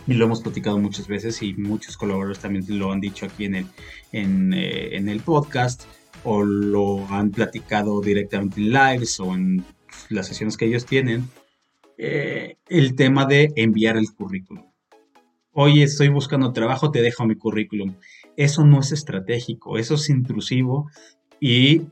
y 0.07 0.15
lo 0.15 0.25
hemos 0.25 0.41
platicado 0.41 0.79
muchas 0.79 1.07
veces 1.07 1.43
y 1.43 1.55
muchos 1.55 1.97
colaboradores 1.97 2.41
también 2.41 2.65
lo 2.79 2.91
han 2.91 3.01
dicho 3.01 3.27
aquí 3.27 3.45
en 3.45 3.55
el, 3.55 3.67
en, 4.13 4.53
eh, 4.55 4.97
el 4.97 5.21
podcast 5.21 5.85
o 6.25 6.43
lo 6.43 7.07
han 7.09 7.31
platicado 7.31 8.01
directamente 8.01 8.61
en 8.61 8.73
lives 8.73 9.21
o 9.21 9.35
en 9.35 9.65
las 10.09 10.27
sesiones 10.27 10.57
que 10.57 10.67
ellos 10.67 10.87
tienen, 10.87 11.29
eh, 11.97 12.57
el 12.69 12.95
tema 12.95 13.27
de 13.27 13.53
enviar 13.57 13.97
el 13.97 14.13
currículum. 14.13 14.65
Oye, 15.53 15.83
estoy 15.83 16.09
buscando 16.09 16.53
trabajo, 16.53 16.91
te 16.91 17.03
dejo 17.03 17.27
mi 17.27 17.35
currículum. 17.35 17.97
Eso 18.37 18.65
no 18.65 18.81
es 18.81 18.93
estratégico, 18.93 19.79
eso 19.79 19.95
es 19.95 20.09
intrusivo 20.09 20.91
y 21.41 21.83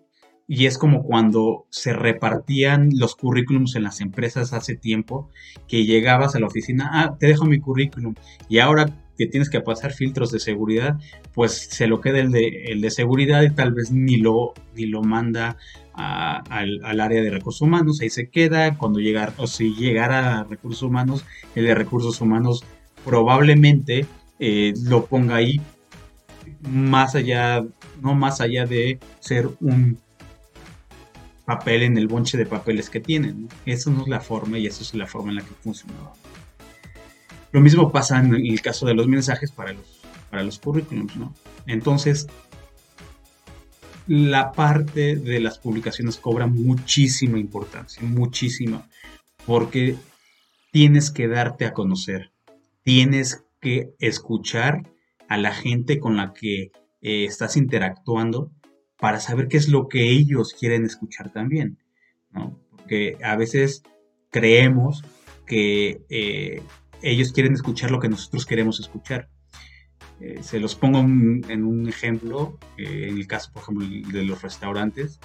y 0.49 0.67
es 0.67 0.79
como 0.79 1.03
cuando 1.03 1.67
se 1.71 1.93
repartían 1.93 2.91
los 2.93 3.17
currículums 3.17 3.75
en 3.75 3.83
las 3.83 4.01
empresas 4.01 4.53
hace 4.53 4.77
tiempo, 4.77 5.29
que 5.67 5.85
llegabas 5.85 6.35
a 6.35 6.41
la 6.41 6.47
oficina, 6.47 6.91
ah, 6.93 7.17
te 7.19 7.27
dejo 7.27 7.47
mi 7.47 7.59
currículum, 7.59 8.15
y 8.49 8.59
ahora 8.59 8.87
que 9.17 9.27
tienes 9.27 9.51
que 9.51 9.61
pasar 9.61 9.93
filtros 9.93 10.31
de 10.31 10.41
seguridad, 10.41 10.99
pues 11.35 11.53
se 11.53 11.87
lo 11.87 12.01
queda 12.01 12.21
el 12.21 12.31
de, 12.31 12.91
seguridad 12.91 13.43
y 13.43 13.51
tal 13.51 13.73
vez 13.73 13.91
ni 13.91 14.17
lo, 14.17 14.53
ni 14.75 14.87
lo 14.87 15.03
manda 15.03 15.57
al, 15.95 17.01
área 17.01 17.23
de 17.23 17.31
recursos 17.31 17.63
humanos, 17.63 18.01
ahí 18.01 18.11
se 18.11 18.29
queda, 18.29 18.77
cuando 18.77 19.01
llegar, 19.01 19.33
o 19.39 19.47
si 19.47 19.75
llegara 19.75 20.41
a 20.41 20.45
recursos 20.45 20.83
humanos, 20.83 21.25
el 21.55 21.65
de 21.65 21.75
recursos 21.75 22.21
humanos 22.21 22.65
probablemente 23.05 24.07
eh, 24.39 24.75
lo 24.85 25.07
ponga 25.07 25.37
ahí 25.37 25.61
más 26.69 27.15
allá, 27.15 27.65
no 28.03 28.15
más 28.15 28.41
allá 28.41 28.67
de 28.67 28.99
ser 29.21 29.49
un 29.61 29.99
papel 31.45 31.85
en 31.85 31.97
el 31.97 32.09
bonche 32.09 32.37
de 32.37 32.45
papeles 32.45 32.91
que 32.91 33.01
tienen. 33.01 33.49
Eso 33.65 33.91
no 33.91 34.03
es 34.03 34.09
la 34.09 34.21
forma 34.21 34.59
y 34.59 34.67
eso 34.67 34.83
es 34.83 34.95
la 34.95 35.07
forma 35.07 35.31
en 35.31 35.37
la 35.37 35.43
que 35.43 35.55
funcionaba. 35.63 36.13
Lo 37.57 37.63
mismo 37.63 37.91
pasa 37.91 38.21
en 38.21 38.35
el 38.35 38.61
caso 38.61 38.85
de 38.85 38.93
los 38.93 39.09
mensajes 39.09 39.51
para 39.51 39.73
los, 39.73 40.03
para 40.29 40.43
los 40.43 40.59
currículums, 40.59 41.17
¿no? 41.17 41.35
Entonces, 41.67 42.27
la 44.07 44.53
parte 44.53 45.17
de 45.17 45.41
las 45.41 45.59
publicaciones 45.59 46.19
cobra 46.19 46.47
muchísima 46.47 47.39
importancia, 47.39 48.03
muchísima, 48.03 48.87
porque 49.47 49.97
tienes 50.71 51.11
que 51.11 51.29
darte 51.29 51.65
a 51.65 51.73
conocer, 51.73 52.31
tienes 52.83 53.43
que 53.63 53.89
escuchar 54.01 54.83
a 55.27 55.39
la 55.39 55.55
gente 55.55 55.99
con 55.99 56.19
la 56.19 56.35
que 56.35 56.73
eh, 57.01 57.25
estás 57.25 57.57
interactuando 57.57 58.53
para 58.99 59.19
saber 59.19 59.49
qué 59.49 59.57
es 59.57 59.69
lo 59.69 59.89
que 59.89 60.11
ellos 60.11 60.53
quieren 60.53 60.85
escuchar 60.85 61.33
también, 61.33 61.79
¿no? 62.33 62.61
Porque 62.69 63.17
a 63.25 63.35
veces 63.35 63.83
creemos 64.31 65.05
que 65.47 66.03
eh, 66.11 66.63
ellos 67.03 67.33
quieren 67.33 67.55
escuchar 67.55 67.91
lo 67.91 68.01
que 68.01 68.09
nosotros 68.09 68.47
queremos 68.47 68.81
escuchar. 68.81 69.29
Eh, 70.21 70.39
se 70.43 70.61
los 70.61 70.75
pongo 70.75 71.01
en 71.01 71.65
un 71.65 71.89
ejemplo, 71.89 72.59
eh, 72.79 73.09
en 73.09 73.17
el 73.17 73.27
caso, 73.27 73.53
por 73.53 73.63
ejemplo, 73.63 73.87
de 73.87 74.25
los 74.25 74.43
restaurantes 74.43 75.21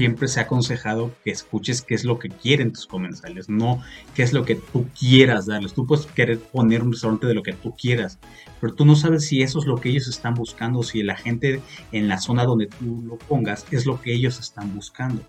siempre 0.00 0.28
se 0.28 0.40
ha 0.40 0.44
aconsejado 0.44 1.12
que 1.24 1.30
escuches 1.30 1.82
qué 1.82 1.94
es 1.94 2.04
lo 2.04 2.18
que 2.18 2.28
quieren 2.28 2.72
tus 2.72 2.86
comensales, 2.86 3.48
no 3.48 3.82
qué 4.14 4.22
es 4.22 4.32
lo 4.32 4.44
que 4.44 4.54
tú 4.54 4.86
quieras 4.98 5.46
darles. 5.46 5.74
Tú 5.74 5.86
puedes 5.86 6.06
querer 6.06 6.38
poner 6.38 6.82
un 6.82 6.92
restaurante 6.92 7.26
de 7.26 7.34
lo 7.34 7.42
que 7.42 7.52
tú 7.52 7.74
quieras, 7.76 8.18
pero 8.60 8.72
tú 8.74 8.84
no 8.84 8.96
sabes 8.96 9.26
si 9.26 9.42
eso 9.42 9.58
es 9.58 9.66
lo 9.66 9.76
que 9.80 9.90
ellos 9.90 10.08
están 10.08 10.34
buscando, 10.34 10.82
si 10.82 11.02
la 11.02 11.16
gente 11.16 11.60
en 11.92 12.08
la 12.08 12.18
zona 12.18 12.44
donde 12.44 12.66
tú 12.66 13.02
lo 13.06 13.16
pongas 13.16 13.66
es 13.70 13.84
lo 13.84 14.00
que 14.00 14.14
ellos 14.14 14.38
están 14.38 14.74
buscando. 14.74 15.22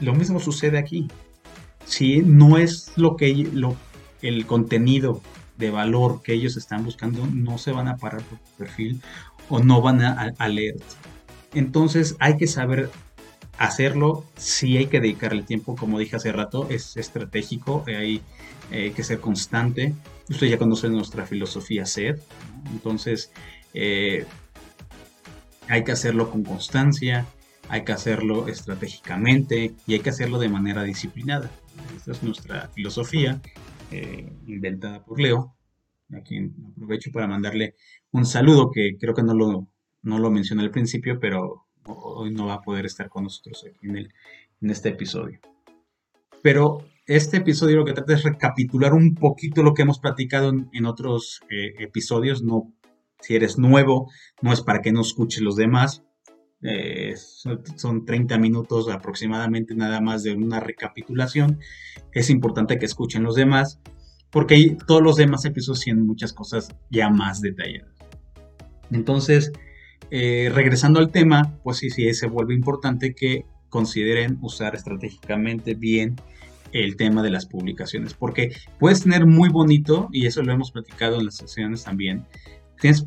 Lo 0.00 0.14
mismo 0.14 0.40
sucede 0.40 0.78
aquí. 0.78 1.06
Si 1.90 2.22
no 2.22 2.56
es 2.56 2.92
lo 2.96 3.16
que 3.16 3.34
lo, 3.52 3.76
el 4.22 4.46
contenido 4.46 5.20
de 5.58 5.70
valor 5.70 6.22
que 6.22 6.34
ellos 6.34 6.56
están 6.56 6.84
buscando, 6.84 7.26
no 7.26 7.58
se 7.58 7.72
van 7.72 7.88
a 7.88 7.96
parar 7.96 8.22
por 8.22 8.38
tu 8.38 8.50
perfil 8.56 9.02
o 9.48 9.58
no 9.58 9.82
van 9.82 10.00
a, 10.00 10.32
a 10.38 10.48
leer. 10.48 10.76
Entonces 11.52 12.14
hay 12.20 12.36
que 12.36 12.46
saber 12.46 12.90
hacerlo, 13.58 14.24
sí 14.36 14.76
hay 14.76 14.86
que 14.86 15.00
dedicarle 15.00 15.42
tiempo, 15.42 15.74
como 15.74 15.98
dije 15.98 16.14
hace 16.14 16.30
rato, 16.30 16.68
es 16.70 16.96
estratégico, 16.96 17.82
hay, 17.88 18.22
eh, 18.70 18.92
que 18.94 19.02
ser 19.02 19.18
constante. 19.18 19.92
Usted 20.28 20.46
ya 20.46 20.58
conoce 20.58 20.88
nuestra 20.88 21.26
filosofía 21.26 21.86
SED, 21.86 22.20
entonces 22.70 23.32
eh, 23.74 24.26
hay 25.66 25.82
que 25.82 25.90
hacerlo 25.90 26.30
con 26.30 26.44
constancia, 26.44 27.26
hay 27.68 27.84
que 27.84 27.90
hacerlo 27.90 28.46
estratégicamente 28.46 29.74
y 29.88 29.94
hay 29.94 30.00
que 30.00 30.10
hacerlo 30.10 30.38
de 30.38 30.48
manera 30.48 30.84
disciplinada. 30.84 31.50
Esta 32.00 32.12
es 32.12 32.22
nuestra 32.22 32.66
filosofía, 32.68 33.42
eh, 33.90 34.32
inventada 34.46 35.04
por 35.04 35.20
Leo, 35.20 35.54
a 36.14 36.22
quien 36.22 36.54
aprovecho 36.72 37.10
para 37.12 37.26
mandarle 37.26 37.74
un 38.10 38.24
saludo 38.24 38.70
que 38.70 38.96
creo 38.98 39.12
que 39.12 39.22
no 39.22 39.34
lo, 39.34 39.68
no 40.00 40.18
lo 40.18 40.30
mencioné 40.30 40.62
al 40.62 40.70
principio, 40.70 41.20
pero 41.20 41.66
hoy 41.84 42.30
no 42.32 42.46
va 42.46 42.54
a 42.54 42.62
poder 42.62 42.86
estar 42.86 43.10
con 43.10 43.24
nosotros 43.24 43.66
aquí 43.68 43.86
en, 43.86 43.98
el, 43.98 44.14
en 44.62 44.70
este 44.70 44.88
episodio. 44.88 45.40
Pero 46.42 46.86
este 47.04 47.36
episodio 47.36 47.76
lo 47.76 47.84
que 47.84 47.92
trata 47.92 48.14
es 48.14 48.22
recapitular 48.22 48.94
un 48.94 49.14
poquito 49.14 49.62
lo 49.62 49.74
que 49.74 49.82
hemos 49.82 49.98
platicado 49.98 50.54
en, 50.72 50.86
otros 50.86 51.42
eh, 51.50 51.74
episodios. 51.80 52.42
No, 52.42 52.72
si 53.20 53.36
eres 53.36 53.58
nuevo, 53.58 54.10
no 54.40 54.54
es 54.54 54.62
para 54.62 54.80
que 54.80 54.90
no 54.90 55.02
escuches 55.02 55.42
los 55.42 55.56
demás. 55.56 56.02
Eh, 56.62 57.14
son 57.76 58.04
30 58.04 58.36
minutos 58.38 58.90
aproximadamente 58.90 59.74
nada 59.74 60.00
más 60.00 60.22
de 60.22 60.34
una 60.34 60.60
recapitulación. 60.60 61.58
Es 62.12 62.30
importante 62.30 62.78
que 62.78 62.86
escuchen 62.86 63.22
los 63.22 63.34
demás 63.34 63.80
porque 64.30 64.76
todos 64.86 65.02
los 65.02 65.16
demás 65.16 65.44
episodios 65.44 65.80
tienen 65.80 66.06
muchas 66.06 66.32
cosas 66.32 66.68
ya 66.90 67.10
más 67.10 67.40
detalladas. 67.40 67.94
Entonces, 68.90 69.52
eh, 70.10 70.50
regresando 70.52 71.00
al 71.00 71.10
tema, 71.10 71.58
pues 71.62 71.78
sí, 71.78 71.90
sí, 71.90 72.12
se 72.14 72.26
vuelve 72.26 72.54
importante 72.54 73.14
que 73.14 73.44
consideren 73.68 74.38
usar 74.40 74.74
estratégicamente 74.74 75.74
bien 75.74 76.16
el 76.72 76.96
tema 76.96 77.22
de 77.22 77.30
las 77.30 77.46
publicaciones, 77.46 78.14
porque 78.14 78.52
puedes 78.78 79.02
tener 79.02 79.26
muy 79.26 79.48
bonito, 79.48 80.08
y 80.12 80.26
eso 80.26 80.42
lo 80.42 80.52
hemos 80.52 80.70
platicado 80.70 81.18
en 81.18 81.26
las 81.26 81.36
sesiones 81.36 81.84
también, 81.84 82.26
tienes, 82.80 83.06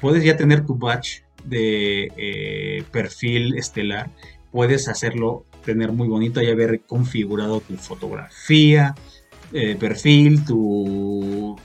puedes 0.00 0.24
ya 0.24 0.36
tener 0.36 0.64
tu 0.64 0.76
batch 0.76 1.20
de 1.44 2.12
eh, 2.16 2.84
perfil 2.90 3.56
estelar, 3.56 4.10
puedes 4.50 4.88
hacerlo 4.88 5.44
tener 5.64 5.92
muy 5.92 6.08
bonito 6.08 6.42
y 6.42 6.48
haber 6.48 6.80
configurado 6.82 7.60
tu 7.60 7.76
fotografía, 7.76 8.94
eh, 9.52 9.76
perfil, 9.78 10.44
tu 10.44 11.56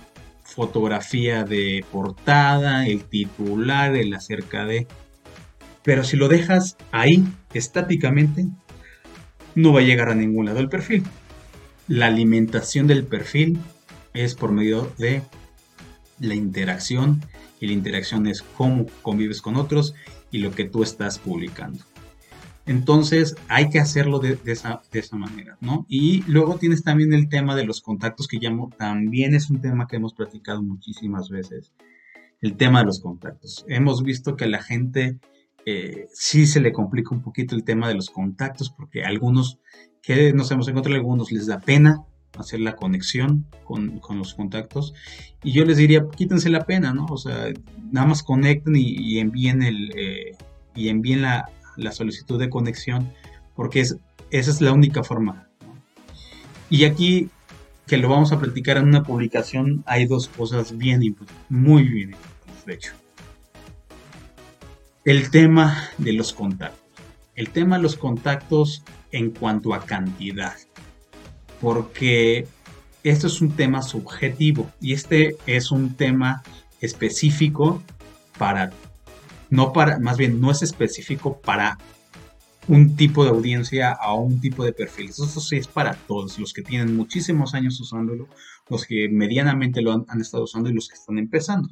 fotografía 0.44 1.44
de 1.44 1.84
portada, 1.92 2.88
el 2.88 3.04
titular, 3.04 3.96
el 3.96 4.14
acerca 4.14 4.66
de... 4.66 4.88
Pero 5.84 6.04
si 6.04 6.18
lo 6.18 6.28
dejas 6.28 6.78
ahí 6.92 7.24
estáticamente, 7.54 8.46
no 9.54 9.74
va 9.74 9.82
a 9.82 9.84
llegar 9.84 10.10
a 10.10 10.16
ningún 10.16 10.46
lado 10.46 10.60
el 10.60 10.70
perfil. 10.70 11.04
La 11.88 12.08
alimentación 12.08 12.88
del 12.88 13.06
perfil 13.06 13.60
es 14.14 14.34
por 14.34 14.52
medio 14.52 14.92
de 14.98 15.22
la 16.20 16.36
interacción 16.36 17.22
y 17.60 17.68
la 17.68 17.74
interacción 17.74 18.28
es 18.28 18.42
cómo 18.42 18.86
convives 19.02 19.42
con 19.42 19.56
otros 19.56 19.94
y 20.32 20.40
lo 20.40 20.52
que 20.52 20.66
tú 20.66 20.84
estás 20.84 21.20
publicando. 21.20 21.84
Entonces 22.66 23.36
hay 23.48 23.70
que 23.70 23.80
hacerlo 23.80 24.20
de, 24.20 24.40
esa, 24.46 24.82
manera, 25.12 25.58
¿no? 25.62 25.86
Y 25.88 26.24
luego 26.24 26.58
tienes 26.58 26.84
también 26.84 27.14
el 27.14 27.30
tema 27.30 27.56
de 27.56 27.64
los 27.64 27.82
contactos 27.82 28.28
que 28.28 28.40
llamo, 28.40 28.72
también 28.76 29.36
es 29.36 29.52
un 29.52 29.62
tema 29.62 29.88
que 29.88 29.98
hemos 29.98 30.14
platicado 30.16 30.64
muchísimas 30.64 31.30
veces, 31.30 31.74
el 32.42 32.58
tema 32.58 32.80
de 32.80 32.86
los 32.86 33.02
contactos. 33.02 33.66
Hemos 33.68 34.02
visto 34.02 34.36
que 34.36 34.46
a 34.46 34.50
la 34.50 34.64
gente 34.64 35.20
eh, 35.68 36.08
sí 36.12 36.48
se 36.48 36.60
le 36.60 36.74
complica 36.74 37.14
un 37.14 37.22
poquito 37.22 37.56
el 37.56 37.64
tema 37.64 37.88
de 37.88 37.96
los 37.96 38.10
contactos 38.10 38.72
porque 38.72 39.04
algunos 39.04 39.60
que 40.02 40.34
nos 40.34 40.50
hemos 40.50 40.68
encontrado, 40.68 40.98
algunos 40.98 41.32
les 41.32 41.46
da 41.46 41.60
pena 41.60 42.04
hacer 42.38 42.60
la 42.60 42.76
conexión 42.76 43.46
con, 43.64 44.02
los 44.18 44.34
contactos 44.34 44.94
y 45.44 45.52
yo 45.52 45.66
les 45.66 45.78
diría 45.78 46.06
quítense 46.16 46.50
la 46.50 46.66
pena, 46.66 46.94
¿no? 46.94 47.06
O 47.06 47.18
sea, 47.18 47.54
nada 47.92 48.08
más 48.08 48.24
conecten 48.24 48.76
y, 48.76 49.20
envíen 49.20 49.62
el 49.64 49.92
eh, 49.96 50.32
y 50.76 50.90
envíen 50.90 51.22
la, 51.22 51.50
solicitud 51.92 52.40
de 52.40 52.50
conexión 52.50 53.12
porque 53.56 53.82
es, 53.82 53.98
esa 54.32 54.52
es 54.52 54.62
la 54.62 54.74
única 54.74 55.04
forma. 55.04 55.48
Y 56.70 56.86
aquí 56.86 57.30
que 57.88 57.98
lo 57.98 58.10
vamos 58.10 58.32
a 58.32 58.40
platicar 58.40 58.78
en 58.78 58.88
una 58.88 59.04
publicación 59.04 59.84
hay 59.86 60.06
dos 60.06 60.28
cosas 60.28 60.78
bien 60.78 61.16
muy 61.50 61.84
bien 61.84 62.10
importantes, 62.12 62.66
de 62.66 62.74
hecho 62.74 62.94
el 65.06 65.30
tema 65.30 65.92
de 66.00 66.14
los 66.14 66.34
contactos. 66.34 66.82
El 67.36 67.52
tema 67.52 67.78
de 67.78 67.84
los 67.84 67.96
contactos 67.96 68.84
en 69.12 69.30
cuanto 69.30 69.76
a 69.76 69.86
cantidad. 69.86 70.56
Porque 71.66 72.48
esto 73.04 73.26
es 73.26 73.42
un 73.42 73.56
tema 73.56 73.82
subjetivo 73.82 74.70
y 74.80 74.94
este 74.94 75.36
es 75.48 75.72
un 75.72 75.96
tema 75.96 76.44
específico 76.80 77.82
para, 78.38 78.72
no 79.50 79.74
para, 79.74 79.98
más 79.98 80.16
bien 80.16 80.40
no 80.40 80.52
es 80.52 80.62
específico 80.62 81.42
para 81.42 81.80
un 82.68 82.96
tipo 82.96 83.24
de 83.24 83.32
audiencia 83.32 83.98
o 84.08 84.22
un 84.22 84.40
tipo 84.40 84.64
de 84.64 84.74
perfil. 84.74 85.10
Eso 85.10 85.26
sí 85.26 85.58
es 85.58 85.68
para 85.68 85.96
todos, 85.96 86.38
los 86.38 86.54
que 86.54 86.62
tienen 86.62 86.96
muchísimos 86.96 87.56
años 87.56 87.82
usándolo, 87.82 88.28
los 88.70 88.86
que 88.86 89.10
medianamente 89.10 89.82
lo 89.82 89.92
han, 89.92 90.06
han 90.08 90.22
estado 90.22 90.44
usando 90.44 90.70
y 90.70 90.74
los 90.74 90.88
que 90.88 90.98
están 90.98 91.18
empezando. 91.18 91.70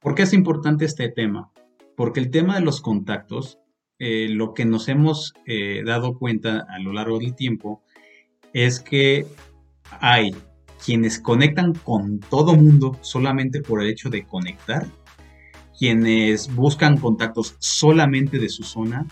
¿Por 0.00 0.16
qué 0.16 0.22
es 0.22 0.32
importante 0.32 0.86
este 0.86 1.08
tema? 1.08 1.52
Porque 1.96 2.18
el 2.18 2.32
tema 2.32 2.56
de 2.56 2.62
los 2.62 2.80
contactos, 2.80 3.60
eh, 4.00 4.26
lo 4.28 4.54
que 4.54 4.64
nos 4.64 4.88
hemos 4.88 5.34
eh, 5.46 5.84
dado 5.86 6.18
cuenta 6.18 6.66
a 6.68 6.80
lo 6.80 6.92
largo 6.92 7.20
del 7.20 7.36
tiempo 7.36 7.84
es 8.52 8.80
que 8.80 9.26
hay 10.00 10.34
quienes 10.84 11.18
conectan 11.20 11.74
con 11.74 12.20
todo 12.20 12.54
mundo 12.54 12.98
solamente 13.02 13.60
por 13.60 13.82
el 13.82 13.90
hecho 13.90 14.08
de 14.10 14.24
conectar, 14.24 14.86
quienes 15.78 16.54
buscan 16.54 16.98
contactos 16.98 17.56
solamente 17.58 18.38
de 18.38 18.48
su 18.48 18.62
zona, 18.64 19.06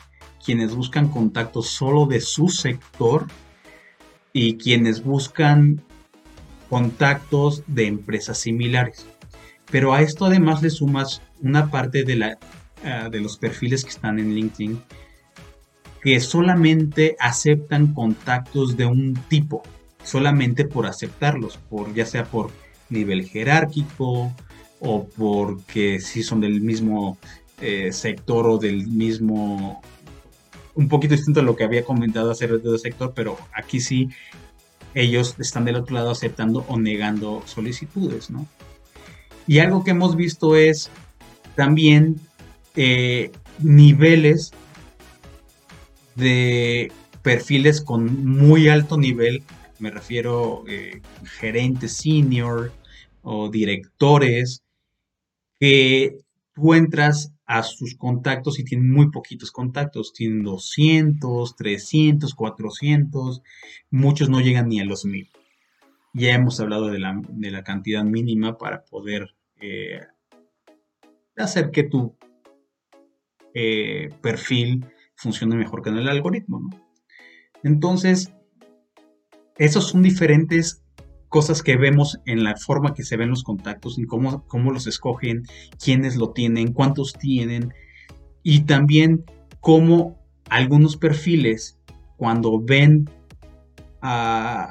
quienes 0.44 0.74
buscan 0.74 1.08
contactos 1.08 1.68
solo 1.68 2.06
de 2.06 2.20
su 2.20 2.48
sector 2.48 3.26
y 4.32 4.56
quienes 4.56 5.02
buscan 5.02 5.82
contactos 6.70 7.62
de 7.66 7.86
empresas 7.86 8.38
similares. 8.38 9.06
Pero 9.70 9.92
a 9.92 10.00
esto 10.00 10.26
además 10.26 10.62
le 10.62 10.70
sumas 10.70 11.22
una 11.40 11.70
parte 11.70 12.04
de 12.04 12.16
la 12.16 12.38
eh, 12.84 13.08
de 13.10 13.20
los 13.20 13.36
perfiles 13.38 13.82
que 13.82 13.90
están 13.90 14.20
en 14.20 14.34
LinkedIn 14.36 14.80
que 16.02 16.20
solamente 16.20 17.16
aceptan 17.18 17.92
contactos 17.94 18.76
de 18.76 18.86
un 18.86 19.14
tipo, 19.28 19.62
solamente 20.02 20.64
por 20.64 20.86
aceptarlos, 20.86 21.58
por 21.68 21.92
ya 21.94 22.06
sea 22.06 22.24
por 22.24 22.50
nivel 22.90 23.26
jerárquico 23.26 24.32
o 24.80 25.08
porque 25.08 26.00
si 26.00 26.22
son 26.22 26.40
del 26.40 26.60
mismo 26.60 27.18
eh, 27.60 27.92
sector 27.92 28.46
o 28.46 28.58
del 28.58 28.86
mismo 28.86 29.82
un 30.74 30.88
poquito 30.88 31.16
distinto 31.16 31.40
a 31.40 31.42
lo 31.42 31.56
que 31.56 31.64
había 31.64 31.84
comentado 31.84 32.30
hacer 32.30 32.62
de 32.62 32.78
sector, 32.78 33.12
pero 33.14 33.36
aquí 33.52 33.80
sí 33.80 34.08
ellos 34.94 35.34
están 35.40 35.64
del 35.64 35.74
otro 35.74 35.94
lado 35.94 36.10
aceptando 36.12 36.64
o 36.68 36.78
negando 36.78 37.42
solicitudes, 37.46 38.30
¿no? 38.30 38.46
Y 39.48 39.58
algo 39.58 39.82
que 39.82 39.90
hemos 39.90 40.14
visto 40.14 40.54
es 40.54 40.90
también 41.56 42.20
eh, 42.76 43.32
niveles 43.58 44.52
de 46.18 46.92
perfiles 47.22 47.80
con 47.80 48.26
muy 48.26 48.68
alto 48.68 48.98
nivel, 48.98 49.42
me 49.78 49.90
refiero 49.90 50.64
eh, 50.68 51.00
gerentes 51.38 51.92
senior 51.92 52.72
o 53.22 53.48
directores, 53.48 54.62
que 55.60 56.18
tú 56.54 56.74
entras 56.74 57.32
a 57.46 57.62
sus 57.62 57.94
contactos 57.94 58.58
y 58.58 58.64
tienen 58.64 58.90
muy 58.90 59.10
poquitos 59.10 59.50
contactos, 59.50 60.12
tienen 60.12 60.42
200, 60.42 61.56
300, 61.56 62.34
400, 62.34 63.42
muchos 63.90 64.28
no 64.28 64.40
llegan 64.40 64.68
ni 64.68 64.80
a 64.80 64.84
los 64.84 65.04
1000. 65.04 65.30
Ya 66.14 66.34
hemos 66.34 66.60
hablado 66.60 66.88
de 66.88 66.98
la, 66.98 67.64
cantidad 67.64 68.04
mínima 68.04 68.58
para 68.58 68.84
poder 68.84 69.34
eh, 69.60 70.00
hacer 71.36 71.70
que 71.70 71.84
tu 71.84 72.16
eh, 73.54 74.10
perfil 74.20 74.84
funcione 75.18 75.56
mejor 75.56 75.82
que 75.82 75.90
en 75.90 75.98
el 75.98 76.08
algoritmo. 76.08 76.60
¿no? 76.60 76.70
Entonces, 77.62 78.32
esos 79.56 79.88
son 79.88 80.02
diferentes 80.02 80.82
cosas 81.28 81.62
que 81.62 81.76
vemos 81.76 82.18
en 82.24 82.44
la 82.44 82.56
forma 82.56 82.94
que 82.94 83.04
se 83.04 83.16
ven 83.16 83.28
los 83.28 83.42
contactos, 83.42 83.98
y 83.98 84.06
cómo, 84.06 84.46
cómo 84.46 84.72
los 84.72 84.86
escogen, 84.86 85.42
quiénes 85.82 86.16
lo 86.16 86.30
tienen, 86.30 86.72
cuántos 86.72 87.12
tienen, 87.12 87.74
y 88.42 88.60
también 88.60 89.24
cómo 89.60 90.18
algunos 90.48 90.96
perfiles, 90.96 91.78
cuando 92.16 92.60
ven 92.60 93.10
a... 94.00 94.70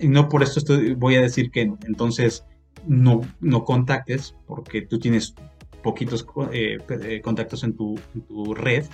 no 0.00 0.28
por 0.28 0.42
esto 0.42 0.78
voy 0.96 1.16
a 1.16 1.20
decir 1.20 1.50
que 1.50 1.62
entonces 1.86 2.44
no, 2.86 3.20
no 3.40 3.64
contactes, 3.64 4.34
porque 4.46 4.82
tú 4.82 4.98
tienes 4.98 5.34
poquitos 5.82 6.26
eh, 6.52 6.78
eh, 6.88 7.20
contactos 7.20 7.64
en 7.64 7.76
tu, 7.76 7.98
red, 8.54 8.86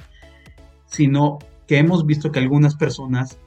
sino 0.97 1.39
que 1.67 1.79
hemos 1.79 2.07
visto 2.07 2.33
que 2.33 2.39
algunas 2.39 2.75
personas, 2.75 3.39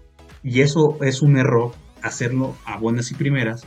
y 0.44 0.62
eso 0.62 0.98
es 1.02 1.22
un 1.22 1.38
error, 1.38 1.72
hacerlo 2.02 2.56
a 2.66 2.78
buenas 2.78 3.12
y 3.12 3.16
primeras, 3.16 3.66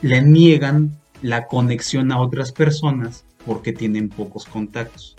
le 0.00 0.22
niegan 0.22 0.98
la 1.20 1.46
conexión 1.46 2.10
a 2.10 2.20
otras 2.20 2.52
personas 2.52 3.24
porque 3.46 3.72
tienen 3.72 4.08
pocos 4.08 4.46
contactos. 4.46 5.16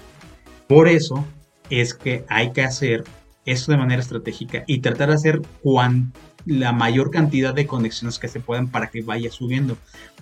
Por 0.68 0.88
eso 0.88 1.26
es 1.70 1.94
que 1.94 2.26
hay 2.28 2.52
que 2.52 2.64
hacer 2.64 3.04
eso 3.46 3.72
de 3.72 3.78
manera 3.78 4.02
estratégica 4.02 4.64
y 4.68 4.80
tratar 4.80 5.10
de 5.10 5.16
hacer 5.16 5.42
la 6.46 6.72
mayor 6.74 7.12
cantidad 7.12 7.54
de 7.54 7.68
conexiones 7.68 8.20
que 8.20 8.28
se 8.28 8.40
puedan 8.40 8.70
para 8.70 8.90
que 8.90 9.02
vaya 9.02 9.32
subiendo 9.32 9.78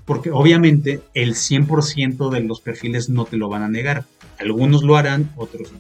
porque 0.06 0.32
obviamente 0.32 1.02
el 1.14 1.36
100% 1.36 2.30
de 2.30 2.42
los 2.42 2.62
perfiles 2.62 3.10
no 3.10 3.26
te 3.26 3.38
lo 3.38 3.50
van 3.50 3.64
a 3.64 3.70
negar. 3.70 4.06
Algunos 4.40 4.84
lo 4.84 4.98
harán, 4.98 5.32
otros 5.36 5.72
no. 5.72 5.80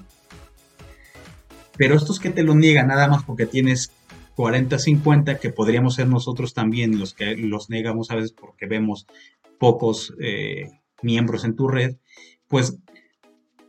Pero 1.77 1.95
estos 1.95 2.19
que 2.19 2.29
te 2.29 2.43
lo 2.43 2.55
niegan 2.55 2.87
nada 2.87 3.07
más 3.07 3.23
porque 3.23 3.45
tienes 3.45 3.91
40, 4.35 4.79
50, 4.79 5.39
que 5.39 5.51
podríamos 5.51 5.95
ser 5.95 6.07
nosotros 6.07 6.53
también 6.53 6.99
los 6.99 7.13
que 7.13 7.35
los 7.35 7.69
negamos 7.69 8.11
a 8.11 8.15
veces 8.15 8.33
porque 8.33 8.65
vemos 8.65 9.07
pocos 9.59 10.13
eh, 10.19 10.71
miembros 11.01 11.45
en 11.45 11.55
tu 11.55 11.67
red, 11.67 11.97
pues 12.47 12.79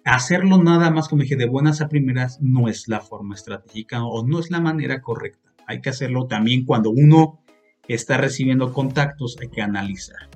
hacerlo 0.05 0.63
nada 0.63 0.91
más, 0.91 1.09
como 1.09 1.23
dije, 1.23 1.37
de 1.37 1.47
buenas 1.47 1.81
a 1.81 1.89
primeras 1.89 2.41
no 2.41 2.69
es 2.69 2.89
la 2.89 3.01
forma 3.01 3.35
estratégica 3.35 4.05
o 4.05 4.27
no 4.27 4.41
es 4.41 4.51
la 4.51 4.61
manera 4.61 5.01
correcta. 5.01 5.53
Hay 5.67 5.81
que 5.81 5.91
hacerlo 5.91 6.27
también 6.27 6.65
cuando 6.65 6.91
uno 6.91 7.41
está 7.89 8.17
recibiendo 8.17 8.73
contactos, 8.73 9.37
hay 9.41 9.49
que 9.49 9.63
analizar 9.63 10.29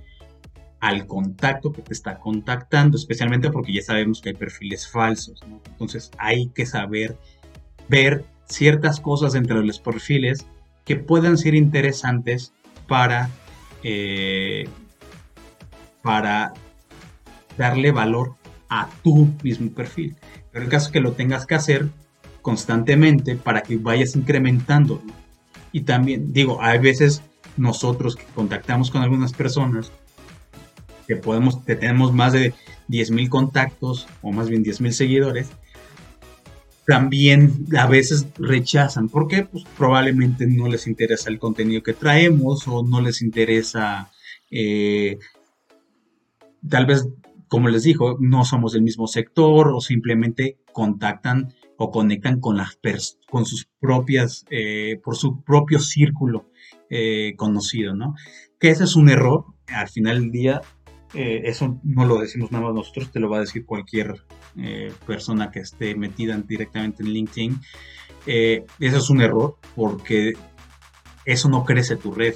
al 0.81 1.07
contacto 1.07 1.73
que 1.73 1.83
te 1.83 1.93
está 1.93 2.19
contactando, 2.19 2.97
especialmente 2.97 3.51
porque 3.51 3.73
ya 3.73 3.83
sabemos 3.83 4.21
que 4.21 4.31
hay 4.31 4.35
perfiles 4.35 4.87
falsos. 4.87 5.43
Entonces 5.69 6.11
hay 6.19 6.49
que 6.49 6.67
saber 6.67 7.17
ver 7.89 8.25
ciertas 8.49 9.01
cosas 9.01 9.35
entre 9.35 9.63
los 9.65 9.81
perfiles 9.81 10.47
que 10.85 10.97
puedan 10.97 11.37
ser 11.37 11.55
interesantes 11.55 12.53
para, 12.87 13.31
eh, 13.83 14.69
para 16.03 16.55
darle 17.59 17.91
valor 17.91 18.35
a 18.69 18.89
tu 19.03 19.29
mismo 19.43 19.71
perfil. 19.71 20.17
Pero 20.53 20.65
el 20.65 20.71
caso 20.71 20.87
es 20.87 20.93
que 20.93 21.01
lo 21.01 21.13
tengas 21.13 21.47
que 21.47 21.55
hacer 21.55 21.89
constantemente 22.43 23.37
para 23.37 23.63
que 23.63 23.77
vayas 23.77 24.15
incrementando. 24.15 25.03
Y 25.73 25.81
también, 25.81 26.33
digo, 26.33 26.63
hay 26.63 26.79
veces 26.79 27.23
nosotros 27.57 28.17
que 28.17 28.25
contactamos 28.35 28.91
con 28.91 29.03
algunas 29.03 29.33
personas 29.33 29.91
que 31.07 31.17
podemos, 31.17 31.59
que 31.59 31.77
tenemos 31.77 32.13
más 32.13 32.33
de 32.33 32.55
10.000 32.89 33.29
contactos 33.29 34.07
o 34.23 34.33
más 34.33 34.49
bien 34.49 34.65
10.000 34.65 34.93
seguidores, 34.93 35.51
también 36.87 37.67
a 37.77 37.87
veces 37.87 38.27
rechazan. 38.39 39.09
porque 39.09 39.45
Pues 39.45 39.65
probablemente 39.77 40.47
no 40.47 40.69
les 40.69 40.87
interesa 40.87 41.29
el 41.31 41.39
contenido 41.39 41.83
que 41.83 41.93
traemos 41.93 42.67
o 42.69 42.83
no 42.85 43.01
les 43.01 43.21
interesa, 43.23 44.11
eh, 44.51 45.19
tal 46.69 46.87
vez, 46.87 47.09
como 47.49 47.69
les 47.69 47.83
dijo, 47.83 48.17
no 48.21 48.45
somos 48.45 48.73
del 48.73 48.83
mismo 48.83 49.07
sector 49.09 49.69
o 49.69 49.81
simplemente 49.81 50.59
contactan 50.73 51.53
o 51.77 51.91
conectan 51.91 52.41
con 52.41 52.57
las 52.57 52.79
con 53.29 53.45
sus 53.45 53.69
propias, 53.81 54.45
eh, 54.51 54.99
por 55.03 55.17
su 55.17 55.43
propio 55.43 55.79
círculo 55.79 56.51
eh, 56.89 57.35
conocido, 57.37 57.95
¿no? 57.95 58.15
Que 58.59 58.71
ese 58.71 58.85
es 58.85 58.97
un 58.97 59.11
error. 59.11 59.45
Al 59.67 59.89
final 59.89 60.21
del 60.21 60.31
día, 60.31 60.61
eso 61.13 61.81
no 61.83 62.05
lo 62.05 62.19
decimos 62.19 62.53
nada 62.53 62.67
más 62.67 62.75
nosotros, 62.75 63.11
te 63.11 63.19
lo 63.19 63.29
va 63.29 63.39
a 63.39 63.41
decir 63.41 63.67
cualquier 63.67 64.15
persona 65.07 65.51
que 65.51 65.61
esté 65.61 65.95
metida 65.95 66.37
directamente 66.39 67.03
en 67.03 67.11
LinkedIn. 67.11 67.61
eso 68.27 68.67
es 68.97 69.11
un 69.11 69.21
error 69.21 69.57
porque 69.75 70.35
eso 71.25 71.49
no 71.49 71.65
crece 71.65 71.97
tu 71.97 72.13
red. 72.13 72.35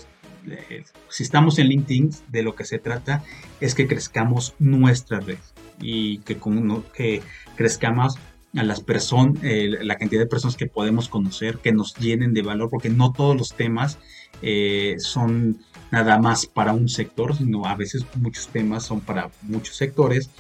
Si 1.09 1.23
estamos 1.23 1.59
en 1.59 1.69
LinkedIn, 1.69 2.11
de 2.29 2.43
lo 2.43 2.55
que 2.55 2.65
se 2.65 2.79
trata 2.79 3.23
es 3.61 3.75
que 3.75 3.87
crezcamos 3.87 4.55
nuestra 4.59 5.21
red 5.21 5.39
y 5.81 6.19
que, 6.19 6.37
con, 6.37 6.83
que 6.95 7.23
crezcamos 7.57 8.19
a 8.57 8.63
las 8.65 8.81
personas, 8.81 9.43
eh, 9.43 9.69
la 9.83 9.97
cantidad 9.97 10.21
de 10.21 10.27
personas 10.27 10.57
que 10.57 10.67
podemos 10.67 11.09
conocer, 11.09 11.59
que 11.59 11.73
nos 11.73 11.95
llenen 11.97 12.35
de 12.35 12.43
valor, 12.43 12.69
porque 12.69 12.91
no 12.91 13.13
todos 13.13 13.37
los 13.37 13.55
temas 13.55 13.99
eh, 14.43 14.97
son 14.99 15.59
nada 15.93 16.19
más 16.19 16.47
para 16.47 16.73
un 16.73 16.89
sector, 16.89 17.37
sino 17.37 17.67
a 17.67 17.77
veces 17.77 18.05
muchos 18.17 18.49
temas 18.49 18.85
son 18.85 19.01
para 19.01 19.31
muchos 19.43 19.77
sectores. 19.77 20.31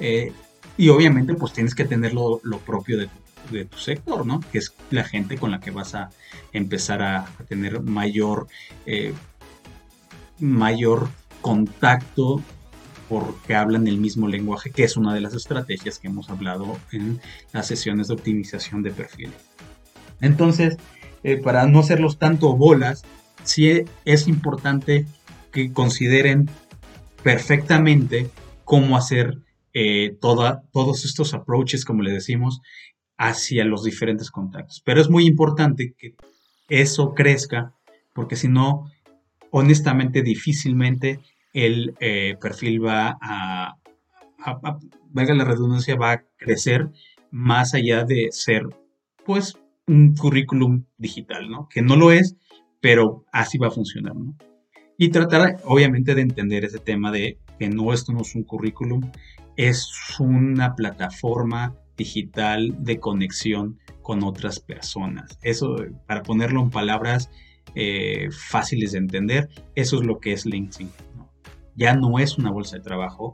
Eh, 0.00 0.32
y 0.80 0.88
obviamente 0.88 1.34
pues 1.34 1.52
tienes 1.52 1.74
que 1.74 1.84
tener 1.84 2.14
lo, 2.14 2.40
propio 2.64 2.96
de 3.50 3.64
tu, 3.66 3.76
sector, 3.76 4.24
¿no? 4.24 4.40
Que 4.50 4.56
es 4.56 4.72
la 4.88 5.04
gente 5.04 5.36
con 5.36 5.50
la 5.50 5.60
que 5.60 5.70
vas 5.70 5.94
a 5.94 6.08
empezar 6.54 7.02
a, 7.02 7.26
tener 7.50 7.82
mayor, 7.82 8.48
mayor 10.38 11.10
contacto 11.42 12.42
porque 13.10 13.54
hablan 13.54 13.88
el 13.88 13.98
mismo 13.98 14.26
lenguaje, 14.26 14.70
que 14.70 14.84
es 14.84 14.96
una 14.96 15.12
de 15.12 15.20
las 15.20 15.34
estrategias 15.34 15.98
que 15.98 16.08
hemos 16.08 16.30
hablado 16.30 16.78
en 16.92 17.20
las 17.52 17.66
sesiones 17.66 18.08
de 18.08 18.14
optimización 18.14 18.82
de 18.82 18.90
perfiles. 18.90 19.34
Entonces, 20.22 20.78
eh, 21.24 21.36
para 21.36 21.66
no 21.66 21.80
hacerlos 21.80 22.18
tanto 22.18 22.56
bolas, 22.56 23.02
sí 23.44 23.84
es 24.06 24.28
importante 24.28 25.04
que 25.52 25.74
consideren 25.74 26.48
perfectamente 27.22 28.30
cómo 28.64 28.96
hacer 28.96 29.36
eh, 29.72 30.16
todos 30.20 31.04
estos 31.04 31.34
approaches, 31.34 31.84
como 31.84 32.02
le 32.02 32.12
decimos, 32.12 32.60
hacia 33.16 33.64
los 33.64 33.84
diferentes 33.84 34.30
contactos. 34.30 34.82
Pero 34.84 35.00
es 35.00 35.10
muy 35.10 35.26
importante 35.26 35.94
que 35.96 36.14
eso 36.68 37.14
crezca, 37.14 37.74
porque 38.14 38.36
si 38.36 38.48
no, 38.48 38.90
honestamente, 39.50 40.22
difícilmente 40.22 41.20
el 41.52 41.94
eh, 42.00 42.36
perfil 42.40 42.84
va 42.84 43.18
a, 43.20 43.76
valga 45.10 45.34
la 45.34 45.44
redundancia, 45.44 45.96
va 45.96 46.12
a 46.12 46.24
crecer 46.36 46.88
más 47.30 47.74
allá 47.74 48.04
de 48.04 48.28
ser, 48.30 48.62
pues, 49.24 49.54
un 49.86 50.14
currículum 50.14 50.84
digital, 50.96 51.50
¿no? 51.50 51.68
Que 51.68 51.82
no 51.82 51.96
lo 51.96 52.12
es, 52.12 52.36
pero 52.80 53.24
así 53.32 53.58
va 53.58 53.68
a 53.68 53.72
funcionar, 53.72 54.14
¿no? 54.14 54.36
Y 54.96 55.10
tratar, 55.10 55.56
obviamente, 55.64 56.14
de 56.14 56.22
entender 56.22 56.64
ese 56.64 56.78
tema 56.78 57.10
de 57.10 57.38
que 57.58 57.68
no, 57.68 57.92
esto 57.92 58.12
no 58.12 58.20
es 58.22 58.34
un 58.34 58.44
currículum, 58.44 59.10
es 59.68 59.90
una 60.18 60.74
plataforma 60.74 61.74
digital 61.96 62.74
de 62.78 62.98
conexión 62.98 63.78
con 64.02 64.22
otras 64.24 64.60
personas. 64.60 65.38
Eso, 65.42 65.76
para 66.06 66.22
ponerlo 66.22 66.62
en 66.62 66.70
palabras 66.70 67.30
eh, 67.74 68.28
fáciles 68.30 68.92
de 68.92 68.98
entender, 68.98 69.48
eso 69.74 69.98
es 69.98 70.06
lo 70.06 70.18
que 70.18 70.32
es 70.32 70.46
LinkedIn 70.46 70.90
ya 71.80 71.94
no 71.94 72.18
es 72.18 72.36
una 72.36 72.50
bolsa 72.50 72.76
de 72.76 72.82
trabajo. 72.82 73.32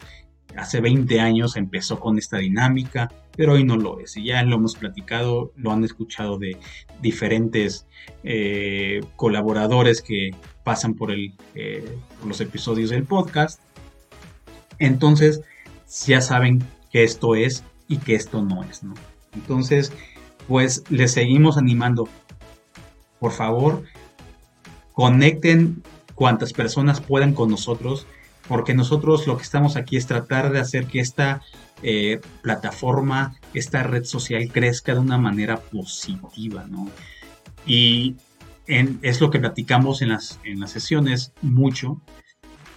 Hace 0.57 0.81
20 0.81 1.21
años 1.21 1.57
empezó 1.57 1.99
con 1.99 2.17
esta 2.17 2.39
dinámica, 2.39 3.11
pero 3.37 3.55
hoy 3.55 3.65
no 3.65 3.77
lo 3.77 3.99
es. 3.99 4.17
Y 4.17 4.27
ya 4.27 4.43
lo 4.45 4.55
hemos 4.55 4.77
platicado, 4.77 5.53
lo 5.57 5.73
han 5.73 5.83
escuchado 5.83 6.39
de 6.39 6.57
diferentes 7.03 7.87
eh, 8.23 9.01
colaboradores 9.17 10.01
que 10.01 10.31
pasan 10.62 10.95
por, 10.95 11.11
el, 11.11 11.35
eh, 11.57 11.99
por 12.19 12.29
los 12.29 12.41
episodios 12.41 12.91
del 12.91 13.03
podcast. 13.03 13.61
Entonces, 14.79 15.43
ya 16.07 16.20
saben 16.20 16.64
que 16.90 17.05
esto 17.05 17.35
es 17.35 17.64
y 17.88 17.99
que 17.99 18.14
esto 18.14 18.42
no 18.42 18.64
es, 18.64 18.83
¿no? 18.83 18.94
Entonces, 19.35 19.92
pues 20.49 20.85
les 20.90 21.12
seguimos 21.12 21.57
animando. 21.57 22.09
Por 23.20 23.33
favor, 23.33 23.85
conecten 24.92 25.83
cuantas 26.14 26.53
personas 26.53 27.01
puedan 27.01 27.33
con 27.35 27.51
nosotros 27.51 28.07
porque 28.49 28.75
nosotros 28.75 29.27
lo 29.27 29.37
que 29.37 29.42
estamos 29.42 29.77
aquí 29.77 29.96
es 29.96 30.07
tratar 30.07 30.53
de 30.53 30.61
hacer 30.61 30.87
que 30.87 31.01
esta 31.01 31.42
eh, 31.83 32.20
plataforma, 32.42 33.37
esta 33.55 33.83
red 33.83 34.05
social 34.05 34.51
crezca 34.53 34.94
de 34.94 35.01
una 35.01 35.18
manera 35.18 35.59
positiva, 35.59 36.64
¿no? 36.68 36.88
Y 37.66 38.16
es 38.66 39.20
lo 39.20 39.31
que 39.31 39.38
platicamos 39.38 40.03
en 40.03 40.09
las, 40.11 40.40
en 40.44 40.61
las 40.61 40.72
sesiones 40.72 41.33
mucho, 41.40 42.01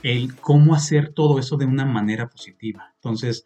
el 0.04 0.36
cómo 0.36 0.76
hacer 0.76 1.14
todo 1.14 1.40
eso 1.40 1.58
de 1.58 1.66
una 1.66 1.86
manera 1.86 2.28
positiva. 2.28 2.94
Entonces, 2.96 3.44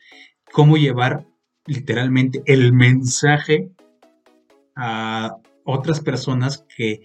cómo 0.52 0.78
llevar 0.78 1.26
literalmente 1.66 2.44
el 2.46 2.74
mensaje 2.74 3.72
a 4.76 5.38
otras 5.64 6.02
personas 6.02 6.66
que 6.76 7.02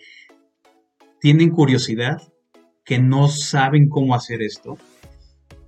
tienen 1.20 1.50
curiosidad, 1.50 2.22
que 2.84 2.98
no 2.98 3.28
saben 3.28 3.88
cómo 3.88 4.14
hacer 4.14 4.42
esto 4.42 4.78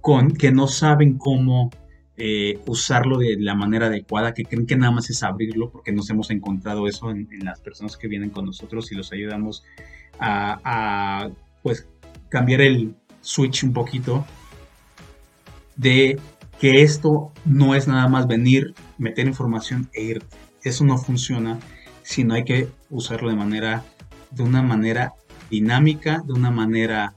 con 0.01 0.31
que 0.31 0.51
no 0.51 0.66
saben 0.66 1.19
cómo 1.19 1.71
eh, 2.16 2.59
usarlo 2.66 3.19
de 3.19 3.37
la 3.38 3.55
manera 3.55 3.87
adecuada, 3.87 4.35
que 4.35 4.45
creen 4.45 4.66
que 4.66 4.77
nada 4.77 4.93
más 4.93 5.11
es 5.11 5.23
abrirlo, 5.23 5.71
porque 5.71 5.93
nos 5.93 6.09
hemos 6.11 6.31
encontrado 6.31 6.87
eso 6.87 7.11
en, 7.11 7.29
las 7.43 7.61
personas 7.61 7.97
que 7.97 8.09
vienen 8.09 8.31
con 8.31 8.47
nosotros 8.47 8.90
y 8.93 8.95
los 8.95 9.12
ayudamos 9.12 9.64
a, 10.19 11.31
pues 11.62 11.88
cambiar 12.29 12.61
el 12.61 12.95
switch 13.21 13.65
un 13.65 13.73
poquito 13.73 14.25
de 15.77 16.19
que 16.61 16.83
esto 16.83 17.33
no 17.45 17.75
es 17.75 17.89
nada 17.89 18.09
más 18.09 18.27
venir, 18.27 18.75
meter 18.99 19.27
información 19.27 19.89
e 19.95 20.03
ir. 20.03 20.25
Eso 20.63 20.85
no 20.85 20.99
funciona, 20.99 21.59
sino 22.03 22.35
hay 22.35 22.45
que 22.45 22.69
usarlo 22.91 23.31
de 23.31 23.37
manera, 23.37 23.85
de 24.31 24.43
una 24.43 24.63
manera 24.63 25.15
dinámica, 25.51 26.23
de 26.27 26.35
una 26.35 26.51
manera 26.51 27.15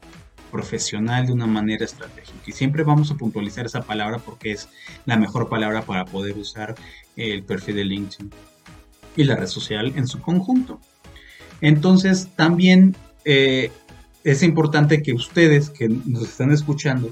profesional 0.54 1.26
de 1.26 1.34
una 1.34 1.48
manera 1.48 1.84
estratégica. 1.84 2.40
Y 2.46 2.52
siempre 2.54 2.84
vamos 2.84 3.12
a 3.12 3.16
puntualizar 3.16 3.66
esa 3.66 3.82
palabra 3.82 4.20
porque 4.20 4.52
es 4.52 4.70
la 5.06 5.18
mejor 5.18 5.50
palabra 5.50 5.82
para 5.82 6.06
poder 6.06 6.38
usar 6.38 6.76
el 7.18 7.44
perfil 7.44 7.76
de 7.76 7.86
LinkedIn 7.86 8.32
y 9.18 9.24
la 9.24 9.36
red 9.36 9.48
social 9.48 9.92
en 9.96 10.08
su 10.08 10.22
conjunto. 10.22 10.80
Entonces, 11.60 12.30
también 12.36 12.96
eh, 13.26 13.72
es 14.24 14.44
importante 14.44 15.02
que 15.02 15.14
ustedes 15.14 15.70
que 15.70 15.90
nos 15.90 16.24
están 16.24 16.52
escuchando, 16.52 17.12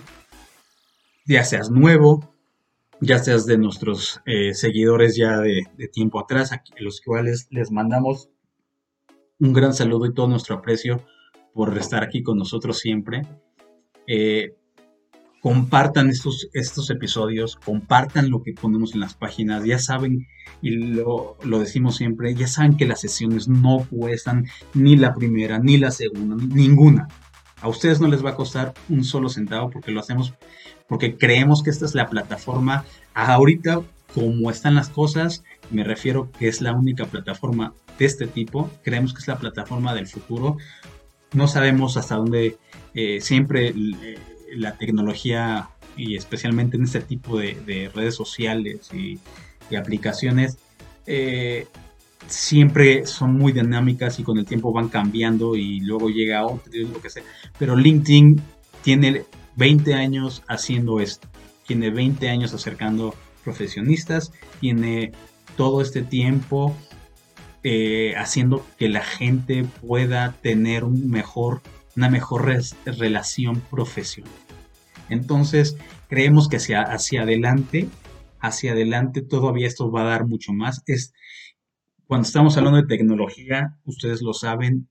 ya 1.26 1.44
seas 1.44 1.70
nuevo, 1.70 2.34
ya 3.02 3.20
seas 3.20 3.46
de 3.46 3.58
nuestros 3.58 4.22
eh, 4.26 4.54
seguidores 4.54 5.16
ya 5.16 5.40
de, 5.40 5.66
tiempo 5.92 6.20
atrás, 6.20 6.52
a 6.52 6.64
los 6.80 7.02
cuales 7.02 7.48
les 7.50 7.72
mandamos 7.72 8.30
un 9.40 9.54
gran 9.54 9.74
saludo 9.74 10.06
y 10.06 10.14
todo 10.14 10.28
nuestro 10.28 10.56
aprecio 10.56 11.04
por 11.54 11.78
estar 11.78 12.04
aquí 12.04 12.24
con 12.24 12.38
nosotros 12.38 12.80
siempre. 12.80 13.24
Eh, 14.08 14.56
compartan 15.42 16.10
estos, 16.10 16.50
estos 16.54 16.90
episodios, 16.92 17.56
compartan 17.56 18.30
lo 18.30 18.44
que 18.44 18.54
ponemos 18.54 18.94
en 18.94 19.00
las 19.00 19.16
páginas, 19.16 19.66
ya 19.66 19.80
saben, 19.80 20.28
y 20.62 20.70
lo, 20.70 21.38
lo, 21.44 21.60
decimos 21.60 21.98
siempre, 21.98 22.36
ya 22.36 22.48
saben 22.48 22.78
que 22.78 22.86
las 22.86 23.02
sesiones 23.02 23.48
no 23.48 23.86
cuestan 23.90 24.46
ni 24.74 24.96
la 24.96 25.16
primera, 25.16 25.58
ni 25.58 25.78
la 25.78 25.92
segunda, 25.92 26.36
ninguna. 26.36 27.08
A 27.60 27.68
ustedes 27.68 28.00
no 28.00 28.08
les 28.08 28.24
va 28.24 28.32
a 28.32 28.36
costar 28.36 28.74
un 28.88 29.04
solo 29.04 29.30
centavo 29.30 29.70
porque 29.70 29.92
lo 29.92 30.00
hacemos 30.00 30.34
porque 30.88 31.16
creemos 31.16 31.64
que 31.64 31.70
esta 31.70 31.86
es 31.86 31.96
la 31.96 32.10
plataforma 32.10 32.84
ahorita 33.14 33.82
como 34.14 34.52
están 34.52 34.76
las 34.76 34.90
cosas, 34.90 35.44
me 35.70 35.84
refiero 35.84 36.30
que 36.38 36.48
es 36.48 36.62
la 36.62 36.74
única 36.74 37.06
plataforma 37.06 37.74
de 37.98 38.06
este 38.06 38.28
tipo, 38.28 38.70
creemos 38.84 39.14
que 39.14 39.20
es 39.20 39.28
la 39.28 39.40
plataforma 39.40 39.94
del 39.94 40.08
futuro, 40.08 40.58
no 41.34 41.48
sabemos 41.48 41.96
hasta 41.96 42.16
dónde 42.16 42.58
eh, 42.94 43.22
siempre 43.22 43.70
eh, 43.70 44.18
la 44.56 44.78
tecnología 44.78 45.70
y 45.98 46.16
especialmente 46.16 46.78
en 46.78 46.84
este 46.84 47.02
tipo 47.02 47.38
de, 47.38 47.92
redes 47.94 48.16
sociales 48.16 48.90
y, 48.94 49.20
aplicaciones 49.78 50.58
eh, 51.06 51.66
siempre 52.28 53.06
son 53.06 53.36
muy 53.36 53.54
dinámicas 53.54 54.20
y 54.20 54.24
con 54.24 54.38
el 54.38 54.46
tiempo 54.46 54.74
van 54.74 54.90
cambiando 54.90 55.56
y 55.56 55.80
luego 55.80 56.10
llega 56.10 56.46
otro, 56.46 56.74
lo 56.74 57.02
que 57.02 57.10
sea. 57.10 57.24
Pero 57.58 57.78
LinkedIn 57.78 58.42
tiene 58.82 59.24
20 59.56 59.94
años 59.94 60.44
haciendo 60.50 61.00
esto, 61.00 61.30
tiene 61.66 61.90
20 61.90 62.28
años 62.28 62.54
acercando 62.54 63.16
profesionistas, 63.46 64.34
tiene 64.60 65.14
todo 65.56 65.82
este 65.82 66.02
tiempo 66.02 66.76
eh, 67.64 68.16
haciendo 68.18 68.66
que 68.78 68.90
la 68.90 69.04
gente 69.04 69.66
pueda 69.82 70.34
tener 70.42 70.84
un 70.84 71.10
mejor, 71.10 71.62
una 71.96 72.10
mejor 72.10 72.52
relación 72.86 73.62
profesional. 73.70 74.32
Entonces, 75.10 75.78
creemos 76.08 76.48
que 76.48 76.58
hacia, 76.58 76.82
hacia 76.82 77.24
adelante, 77.24 77.88
hacia 78.40 78.72
adelante 78.72 79.22
todavía 79.22 79.68
esto 79.68 79.92
va 79.92 80.02
a 80.02 80.10
dar 80.10 80.26
mucho 80.26 80.54
más. 80.54 80.82
Es, 80.88 81.14
cuando 82.08 82.28
estamos 82.28 82.58
hablando 82.58 82.82
de 82.82 82.88
tecnología, 82.88 83.78
ustedes 83.86 84.22
lo 84.22 84.34
saben, 84.34 84.90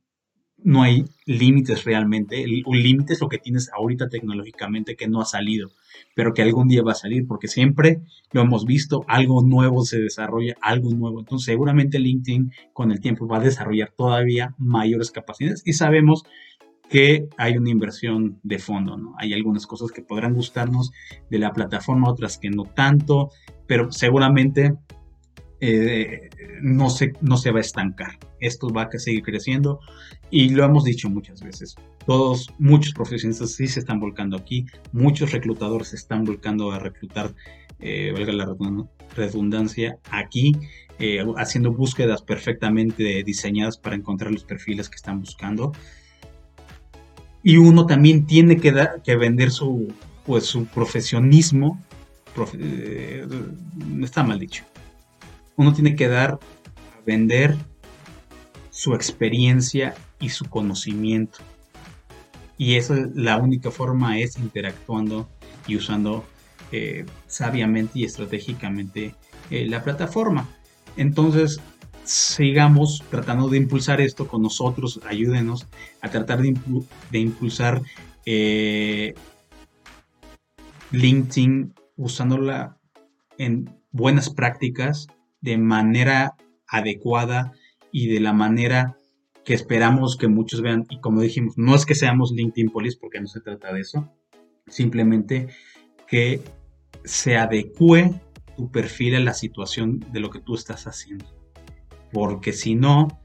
no 0.63 0.83
hay 0.83 1.05
límites 1.27 1.85
realmente. 1.85 2.45
un 2.67 2.83
límite 2.83 3.15
es 3.15 3.21
lo 3.21 3.29
que 3.29 3.39
tienes 3.39 3.71
ahorita 3.73 4.09
tecnológicamente 4.09 4.97
que 4.97 5.09
no 5.09 5.21
ha 5.21 5.25
salido, 5.25 5.71
pero 6.15 6.35
que 6.35 6.43
algún 6.43 6.69
día 6.69 6.83
va 6.83 6.93
a 6.93 6.97
salir, 6.97 7.27
porque 7.27 7.49
siempre 7.49 8.01
lo 8.33 8.43
hemos 8.43 8.65
visto, 8.65 9.05
algo 9.09 9.43
nuevo 9.43 9.85
se 9.85 9.99
desarrolla, 9.99 10.55
algo 10.61 10.91
nuevo. 10.91 11.21
Entonces 11.21 11.47
seguramente 11.47 11.99
LinkedIn 11.99 12.53
con 12.73 12.93
el 12.93 13.01
tiempo 13.01 13.27
va 13.27 13.39
a 13.39 13.41
desarrollar 13.41 13.93
todavía 13.97 14.55
mayores 14.59 15.11
capacidades 15.11 15.63
y 15.65 15.73
sabemos 15.73 16.25
que 16.91 17.29
hay 17.39 17.57
una 17.57 17.71
inversión 17.71 18.41
de 18.43 18.59
fondo, 18.59 18.97
¿no? 18.97 19.15
Hay 19.17 19.33
algunas 19.33 19.65
cosas 19.65 19.93
que 19.93 20.03
podrán 20.03 20.35
gustarnos 20.35 20.91
de 21.31 21.39
la 21.39 21.53
plataforma, 21.53 22.11
otras 22.11 22.37
que 22.37 22.51
no 22.51 22.65
tanto, 22.65 23.31
pero 23.69 23.93
seguramente 23.93 24.75
eh, 25.61 26.31
no, 26.61 26.91
se, 26.91 27.13
no 27.21 27.37
se 27.37 27.53
va 27.53 27.59
a 27.59 27.61
estancar. 27.61 28.19
Esto 28.41 28.71
va 28.71 28.83
a 28.93 28.99
seguir 28.99 29.23
creciendo 29.23 29.79
y 30.33 30.49
lo 30.49 30.65
hemos 30.65 30.83
dicho 30.83 31.09
muchas 31.09 31.43
veces. 31.43 31.77
Todos, 32.07 32.53
muchos 32.59 32.93
profesionistas 32.93 33.53
sí 33.53 33.69
se 33.69 33.79
están 33.79 34.01
volcando 34.01 34.37
aquí, 34.37 34.67
muchos 34.93 35.31
reclutadores 35.31 35.89
se 35.89 35.97
están 35.97 36.25
volcando 36.25 36.73
a 36.73 36.81
reclutar, 36.81 37.33
eh, 37.79 38.11
valga 38.13 38.33
la 38.33 38.57
redundancia, 39.15 39.97
aquí, 40.11 40.57
eh, 40.99 41.25
haciendo 41.37 41.73
búsquedas 41.73 42.23
perfectamente 42.23 43.23
diseñadas 43.23 43.79
para 43.79 43.95
encontrar 43.95 44.33
los 44.33 44.43
perfiles 44.43 44.89
que 44.89 44.97
están 44.97 45.21
buscando. 45.21 45.73
Y 47.43 47.57
uno 47.57 47.87
también 47.87 48.27
tiene 48.27 48.59
que, 48.59 48.75
que 49.05 49.17
vender 49.17 49.51
su, 49.51 49.93
pues, 50.27 50.45
su 50.45 50.67
profesionismo, 50.67 51.83
está 54.03 54.23
mal 54.23 54.39
dicho, 54.39 54.65
uno 55.57 55.73
tiene 55.73 55.97
que 55.97 56.09
dar 56.09 56.35
a 56.35 57.01
vender 57.05 57.57
su 58.71 58.95
experiencia 58.95 59.95
y 60.21 60.31
su 60.31 60.47
conocimiento. 60.47 61.39
Y 62.57 62.77
esa 62.77 62.95
es 62.99 63.09
la 63.15 63.39
única 63.39 63.71
forma 63.71 64.19
es 64.19 64.39
interactuando 64.39 65.29
y 65.67 65.77
usando 65.77 66.25
eh, 66.73 67.05
sabiamente 67.27 67.99
y 67.99 68.05
estratégicamente 68.05 69.15
eh, 69.51 69.67
la 69.67 69.83
plataforma. 69.83 70.49
Entonces, 70.97 71.61
sigamos 72.11 73.05
tratando 73.09 73.49
de 73.49 73.57
impulsar 73.57 74.01
esto 74.01 74.27
con 74.27 74.43
nosotros, 74.43 75.01
ayúdenos 75.07 75.69
a 76.01 76.11
tratar 76.11 76.43
de, 76.43 77.21
impulsar 77.21 77.83
eh, 78.27 79.15
LinkedIn 80.91 81.73
usándola 81.97 82.79
en 83.39 83.71
buenas 83.93 84.29
prácticas 84.29 85.07
de 85.41 85.57
manera 85.57 86.35
adecuada 86.67 87.53
y 87.93 88.09
de 88.09 88.19
la 88.19 88.33
manera 88.33 88.97
que 89.45 89.55
esperamos 89.55 90.17
que 90.17 90.27
muchos 90.27 90.63
vean. 90.63 90.87
Y 90.91 90.99
como 90.99 91.21
dijimos, 91.21 91.57
no 91.57 91.77
es 91.77 91.87
que 91.87 91.95
seamos 91.95 92.33
LinkedIn 92.33 92.71
Police 92.71 92.99
porque 93.01 93.21
no 93.21 93.29
se 93.29 93.41
trata 93.41 93.73
de 93.73 93.83
eso, 93.83 94.13
simplemente 94.67 95.47
que 96.09 96.43
se 97.05 97.37
adecue 97.37 98.21
tu 98.57 98.69
perfil 98.73 99.15
a 99.15 99.21
la 99.21 99.33
situación 99.33 100.05
de 100.13 100.19
lo 100.19 100.31
que 100.31 100.41
tú 100.41 100.57
estás 100.57 100.89
haciendo. 100.89 101.40
Porque 102.13 102.53
si 102.53 102.75
no, 102.75 103.21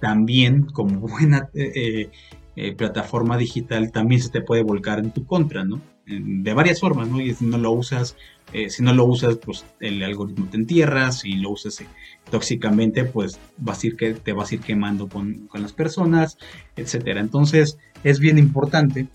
también 0.00 0.64
como 0.64 1.00
buena 1.08 1.48
eh, 1.54 2.10
eh, 2.56 2.72
plataforma 2.72 3.36
digital, 3.36 3.92
también 3.92 4.20
se 4.20 4.30
te 4.30 4.42
puede 4.42 4.62
volcar 4.62 4.98
en 4.98 5.10
tu 5.10 5.24
contra, 5.24 5.64
¿no? 5.64 5.80
De 6.06 6.54
varias 6.54 6.80
formas, 6.80 7.08
¿no? 7.08 7.20
Y 7.20 7.34
si 7.34 7.44
no 7.44 7.56
lo 7.56 7.70
usas 7.70 8.16
eh, 8.52 8.68
si 8.68 8.82
no 8.82 8.92
lo 8.92 9.04
usas, 9.04 9.36
pues 9.36 9.64
el 9.78 10.02
algoritmo 10.02 10.48
te 10.50 10.56
entierra. 10.56 11.12
Si 11.12 11.34
lo 11.34 11.50
usas 11.50 11.80
eh, 11.80 11.86
tóxicamente, 12.30 13.04
pues 13.04 13.38
vas 13.58 13.82
a 13.82 13.86
ir 13.86 13.96
que, 13.96 14.14
te 14.14 14.32
vas 14.32 14.50
a 14.50 14.54
ir 14.56 14.60
quemando 14.60 15.08
con, 15.08 15.48
las 15.54 15.72
personas, 15.72 16.36
etcétera. 16.76 17.20
Entonces, 17.20 17.78
es 18.02 18.18
bien 18.18 18.38
importante 18.38 19.06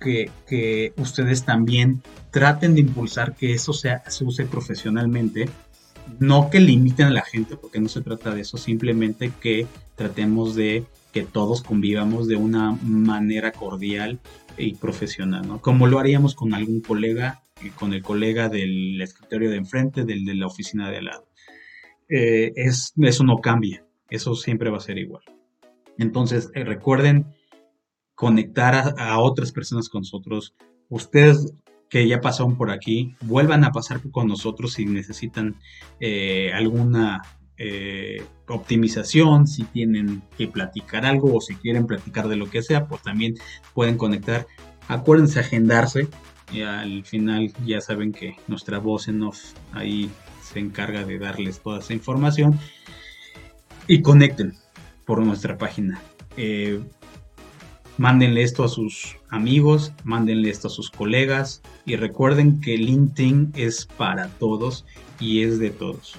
que, 0.00 0.92
ustedes 0.96 1.44
también 1.44 2.02
traten 2.30 2.74
de 2.74 2.80
impulsar 2.80 3.34
que 3.34 3.52
eso 3.52 3.72
sea, 3.72 4.02
se 4.10 4.24
use 4.24 4.44
profesionalmente. 4.44 5.48
No 6.18 6.50
que 6.50 6.60
limiten 6.60 7.06
a 7.06 7.10
la 7.10 7.22
gente, 7.22 7.56
porque 7.56 7.80
no 7.80 7.88
se 7.88 8.00
trata 8.00 8.34
de 8.34 8.42
eso, 8.42 8.56
simplemente 8.56 9.32
que 9.40 9.66
tratemos 9.96 10.54
de 10.54 10.84
que 11.12 11.22
todos 11.22 11.62
convivamos 11.62 12.28
de 12.28 12.36
una 12.36 12.72
manera 12.82 13.52
cordial 13.52 14.18
y 14.56 14.74
profesional, 14.74 15.46
¿no? 15.46 15.60
Como 15.60 15.86
lo 15.86 15.98
haríamos 15.98 16.34
con 16.34 16.54
algún 16.54 16.80
colega 16.80 17.42
con 17.70 17.92
el 17.94 18.02
colega 18.02 18.48
del 18.48 19.00
escritorio 19.00 19.50
de 19.50 19.56
enfrente, 19.56 20.04
del 20.04 20.24
de 20.24 20.34
la 20.34 20.46
oficina 20.46 20.90
de 20.90 20.98
al 20.98 21.04
lado. 21.06 21.28
Eh, 22.08 22.52
es, 22.56 22.92
eso 22.96 23.24
no 23.24 23.38
cambia, 23.38 23.86
eso 24.10 24.34
siempre 24.34 24.70
va 24.70 24.78
a 24.78 24.80
ser 24.80 24.98
igual. 24.98 25.22
Entonces, 25.98 26.50
eh, 26.54 26.64
recuerden 26.64 27.26
conectar 28.14 28.94
a, 28.98 29.18
otras 29.18 29.52
personas 29.52 29.88
con 29.88 30.00
nosotros. 30.00 30.54
Ustedes 30.88 31.54
que 31.92 32.08
ya 32.08 32.22
pasaron 32.22 32.56
por 32.56 32.70
aquí, 32.70 33.14
vuelvan 33.20 33.64
a 33.64 33.70
pasar 33.70 34.00
con 34.10 34.26
nosotros 34.26 34.72
si 34.72 34.86
necesitan 34.86 35.56
eh, 36.00 36.50
alguna 36.54 37.20
optimización, 38.48 39.46
si 39.46 39.64
tienen 39.64 40.22
que 40.38 40.48
platicar 40.48 41.04
algo 41.04 41.36
o 41.36 41.40
si 41.42 41.54
quieren 41.54 41.86
platicar 41.86 42.28
de 42.28 42.36
lo 42.36 42.50
que 42.50 42.62
sea, 42.62 42.86
pues 42.86 43.02
también 43.02 43.34
pueden 43.74 43.98
conectar. 43.98 44.46
Acuérdense 44.88 45.38
agendarse 45.38 46.08
y 46.50 46.62
al 46.62 47.04
final 47.04 47.52
ya 47.66 47.82
saben 47.82 48.12
que 48.12 48.36
nuestra 48.48 48.78
voz 48.78 49.08
en 49.08 49.22
off 49.22 49.52
ahí 49.72 50.10
se 50.42 50.60
encarga 50.60 51.04
de 51.04 51.18
darles 51.18 51.60
toda 51.60 51.80
esa 51.80 51.92
información. 51.92 52.58
Y 53.86 54.00
conecten 54.00 54.54
por 55.04 55.20
nuestra 55.20 55.58
página. 55.58 56.00
Eh, 56.38 56.80
mándenle 57.98 58.42
esto 58.42 58.64
a 58.64 58.68
sus 58.68 59.16
amigos, 59.28 59.92
mándenle 60.04 60.50
esto 60.50 60.68
a 60.68 60.70
sus 60.70 60.90
colegas 60.90 61.62
y 61.84 61.96
recuerden 61.96 62.60
que 62.60 62.76
LinkedIn 62.76 63.52
es 63.56 63.86
para 63.86 64.28
todos 64.28 64.84
y 65.20 65.42
es 65.42 65.58
de 65.58 65.70
todos, 65.70 66.16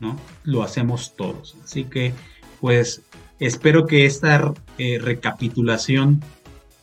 ¿no? 0.00 0.16
Lo 0.44 0.62
hacemos 0.62 1.14
todos. 1.16 1.56
Así 1.64 1.84
que, 1.84 2.12
pues, 2.60 3.02
espero 3.38 3.86
que 3.86 4.06
esta 4.06 4.54
eh, 4.78 4.98
recapitulación 5.00 6.22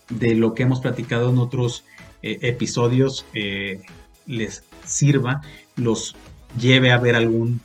de 0.10 0.36
lo 0.36 0.54
que 0.54 0.64
hemos 0.64 0.80
platicado 0.80 1.30
en 1.30 1.38
otros 1.38 1.84
eh, 2.22 2.40
episodios 2.42 3.26
eh, 3.34 3.82
les 4.26 4.64
sirva, 4.86 5.42
los 5.76 6.16
lleve 6.60 6.92
a 6.92 6.98
ver 6.98 7.16
algún, 7.16 7.62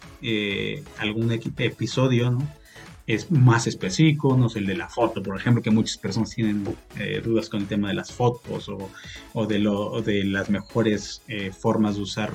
algún 0.98 1.32
episodio, 1.32 2.30
¿no? 2.30 2.46
Es 3.06 3.30
más 3.30 3.66
específico, 3.66 4.36
no 4.36 4.48
sé, 4.48 4.60
el 4.60 4.66
de 4.66 4.76
la 4.76 4.88
foto, 4.88 5.22
por 5.22 5.36
ejemplo, 5.36 5.62
que 5.62 5.70
muchas 5.70 5.98
personas 5.98 6.30
tienen 6.30 6.64
dudas 7.22 7.50
con 7.50 7.60
el 7.60 7.66
tema 7.66 7.88
de 7.88 7.94
las 7.94 8.12
fotos 8.12 8.70
o, 9.34 9.46
de, 9.46 9.58
lo, 9.58 10.00
de 10.00 10.24
las 10.24 10.48
mejores 10.48 11.22
formas 11.58 11.96
de 11.96 12.02
usar 12.02 12.32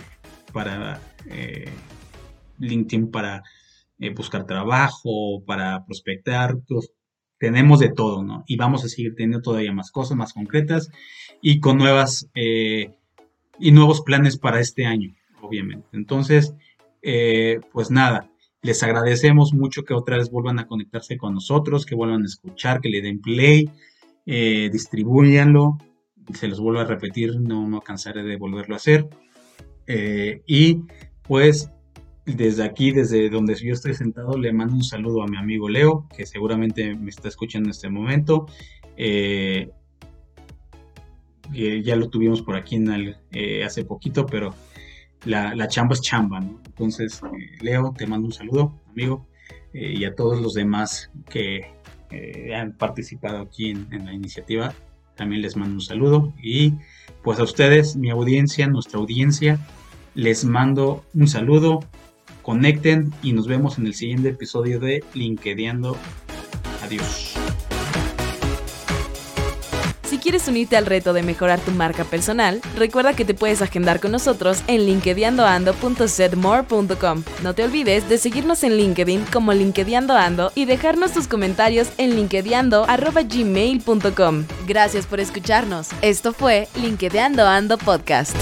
para 0.54 1.02
LinkedIn 2.60 3.10
para 3.10 3.44
buscar 4.16 4.46
trabajo, 4.46 5.44
para 5.44 5.84
prospectar, 5.86 6.58
pues, 6.68 6.92
tenemos 7.40 7.80
de 7.80 7.90
todo, 7.90 8.22
¿no? 8.22 8.44
Y 8.46 8.58
vamos 8.58 8.84
a 8.84 8.90
seguir 8.90 9.16
teniendo 9.16 9.42
todavía 9.42 9.72
más 9.72 9.92
cosas 9.92 10.18
más 10.18 10.34
concretas 10.34 10.92
y 11.42 11.60
con 11.60 11.78
nuevas 11.78 12.30
eh, 12.36 12.94
y 13.58 13.72
nuevos 13.72 14.02
planes 14.02 14.38
para 14.38 14.60
este 14.60 14.86
año, 14.86 15.16
obviamente. 15.42 15.88
Entonces, 15.94 16.54
eh, 17.02 17.62
pues 17.72 17.90
nada, 17.90 18.29
les 18.62 18.84
agradecemos 18.84 19.54
mucho 19.54 19.84
que 19.84 19.94
otra 19.94 20.18
vez 20.18 20.30
vuelvan 20.30 20.60
a 20.60 20.68
conectarse 20.68 21.18
con 21.18 21.34
nosotros, 21.34 21.86
que 21.86 21.96
vuelvan 21.96 22.24
a 22.24 22.26
escuchar, 22.26 22.82
que 22.82 22.90
le 22.90 23.02
den 23.02 23.22
play. 23.22 23.70
eh, 24.26 24.70
distribuyanlo, 24.72 25.78
se 26.34 26.48
los 26.48 26.60
vuelvo 26.60 26.82
a 26.82 26.86
repetir, 26.86 27.40
no 27.40 27.66
me 27.66 27.82
cansaré 27.82 28.22
de 28.22 28.38
volverlo 28.38 28.76
a 28.76 28.78
hacer. 28.78 29.10
Eh, 29.88 30.44
y 30.46 30.82
pues 31.24 31.72
desde 32.26 32.64
aquí, 32.64 32.92
desde 32.92 33.30
donde 33.30 33.56
yo 33.56 33.74
estoy 33.74 33.96
sentado, 33.96 34.38
le 34.38 34.54
mando 34.54 34.76
un 34.76 34.84
saludo 34.84 35.24
a 35.24 35.28
mi 35.28 35.38
amigo 35.38 35.68
Leo, 35.68 36.08
que 36.16 36.28
seguramente 36.28 36.96
me 36.96 37.10
está 37.10 37.28
escuchando 37.28 37.68
en 37.68 37.72
este 37.72 37.90
momento. 37.90 38.46
Eh, 38.98 39.72
ya 41.52 41.96
lo 41.96 42.10
tuvimos 42.10 42.44
por 42.44 42.56
aquí 42.56 42.78
hace 43.66 43.84
poquito, 43.84 44.28
pero 44.28 44.54
la, 45.26 45.68
chamba 45.68 45.94
es 45.94 46.02
chamba, 46.02 46.40
¿no? 46.40 46.60
Entonces, 46.66 47.22
Leo, 47.62 47.94
te 47.98 48.08
mando 48.08 48.28
un 48.28 48.34
saludo, 48.34 48.80
amigo, 48.90 49.28
y 49.74 50.04
a 50.06 50.16
todos 50.16 50.42
los 50.42 50.54
demás 50.54 51.12
que 51.30 51.74
han 52.56 52.74
participado 52.74 53.40
aquí 53.40 53.70
en 53.70 54.06
la 54.06 54.14
iniciativa 54.14 54.74
también 55.20 55.42
les 55.42 55.58
mando 55.58 55.76
un 55.76 55.82
saludo 55.82 56.34
y 56.42 56.74
pues 57.24 57.40
a 57.40 57.44
ustedes, 57.44 57.98
mi 57.98 58.10
audiencia, 58.10 58.68
nuestra 58.68 59.00
audiencia, 59.00 59.60
les 60.16 60.46
mando 60.46 61.04
un 61.14 61.28
saludo, 61.28 61.82
conecten 62.42 63.12
y 63.22 63.34
nos 63.34 63.46
vemos 63.46 63.78
en 63.78 63.88
el 63.88 63.94
siguiente 63.94 64.30
episodio 64.30 64.80
de 64.80 65.04
LinkedIn. 65.14 65.84
Adiós 66.84 67.39
quieres 70.30 70.48
unirte 70.48 70.78
al 70.78 70.86
reto 70.86 71.12
de 71.12 71.24
mejorar 71.24 71.60
tu 71.60 71.72
marca 71.72 72.04
personal, 72.04 72.62
recuerda 72.76 73.16
que 73.16 73.26
te 73.26 73.34
puedes 73.34 73.64
agendar 73.64 74.00
con 74.00 74.12
nosotros 74.12 74.62
en 74.68 74.86
linkedinando.setmore.com. 74.86 77.24
No 77.42 77.56
te 77.56 77.64
olvides 77.64 78.08
de 78.08 78.20
seguirnos 78.20 78.62
en 78.62 78.78
LinkedIn 78.78 79.26
como 79.34 79.54
LinkedInando 79.54 80.52
y 80.54 80.66
dejarnos 80.66 81.14
tus 81.14 81.28
comentarios 81.28 81.90
en 81.98 82.16
linkedinando.gmail.com. 82.16 84.46
Gracias 84.68 85.08
por 85.08 85.20
escucharnos. 85.20 85.88
Esto 86.04 86.32
fue 86.32 86.68
LinkedInando 86.76 87.48
Ando 87.48 87.80
Podcast. 87.80 88.38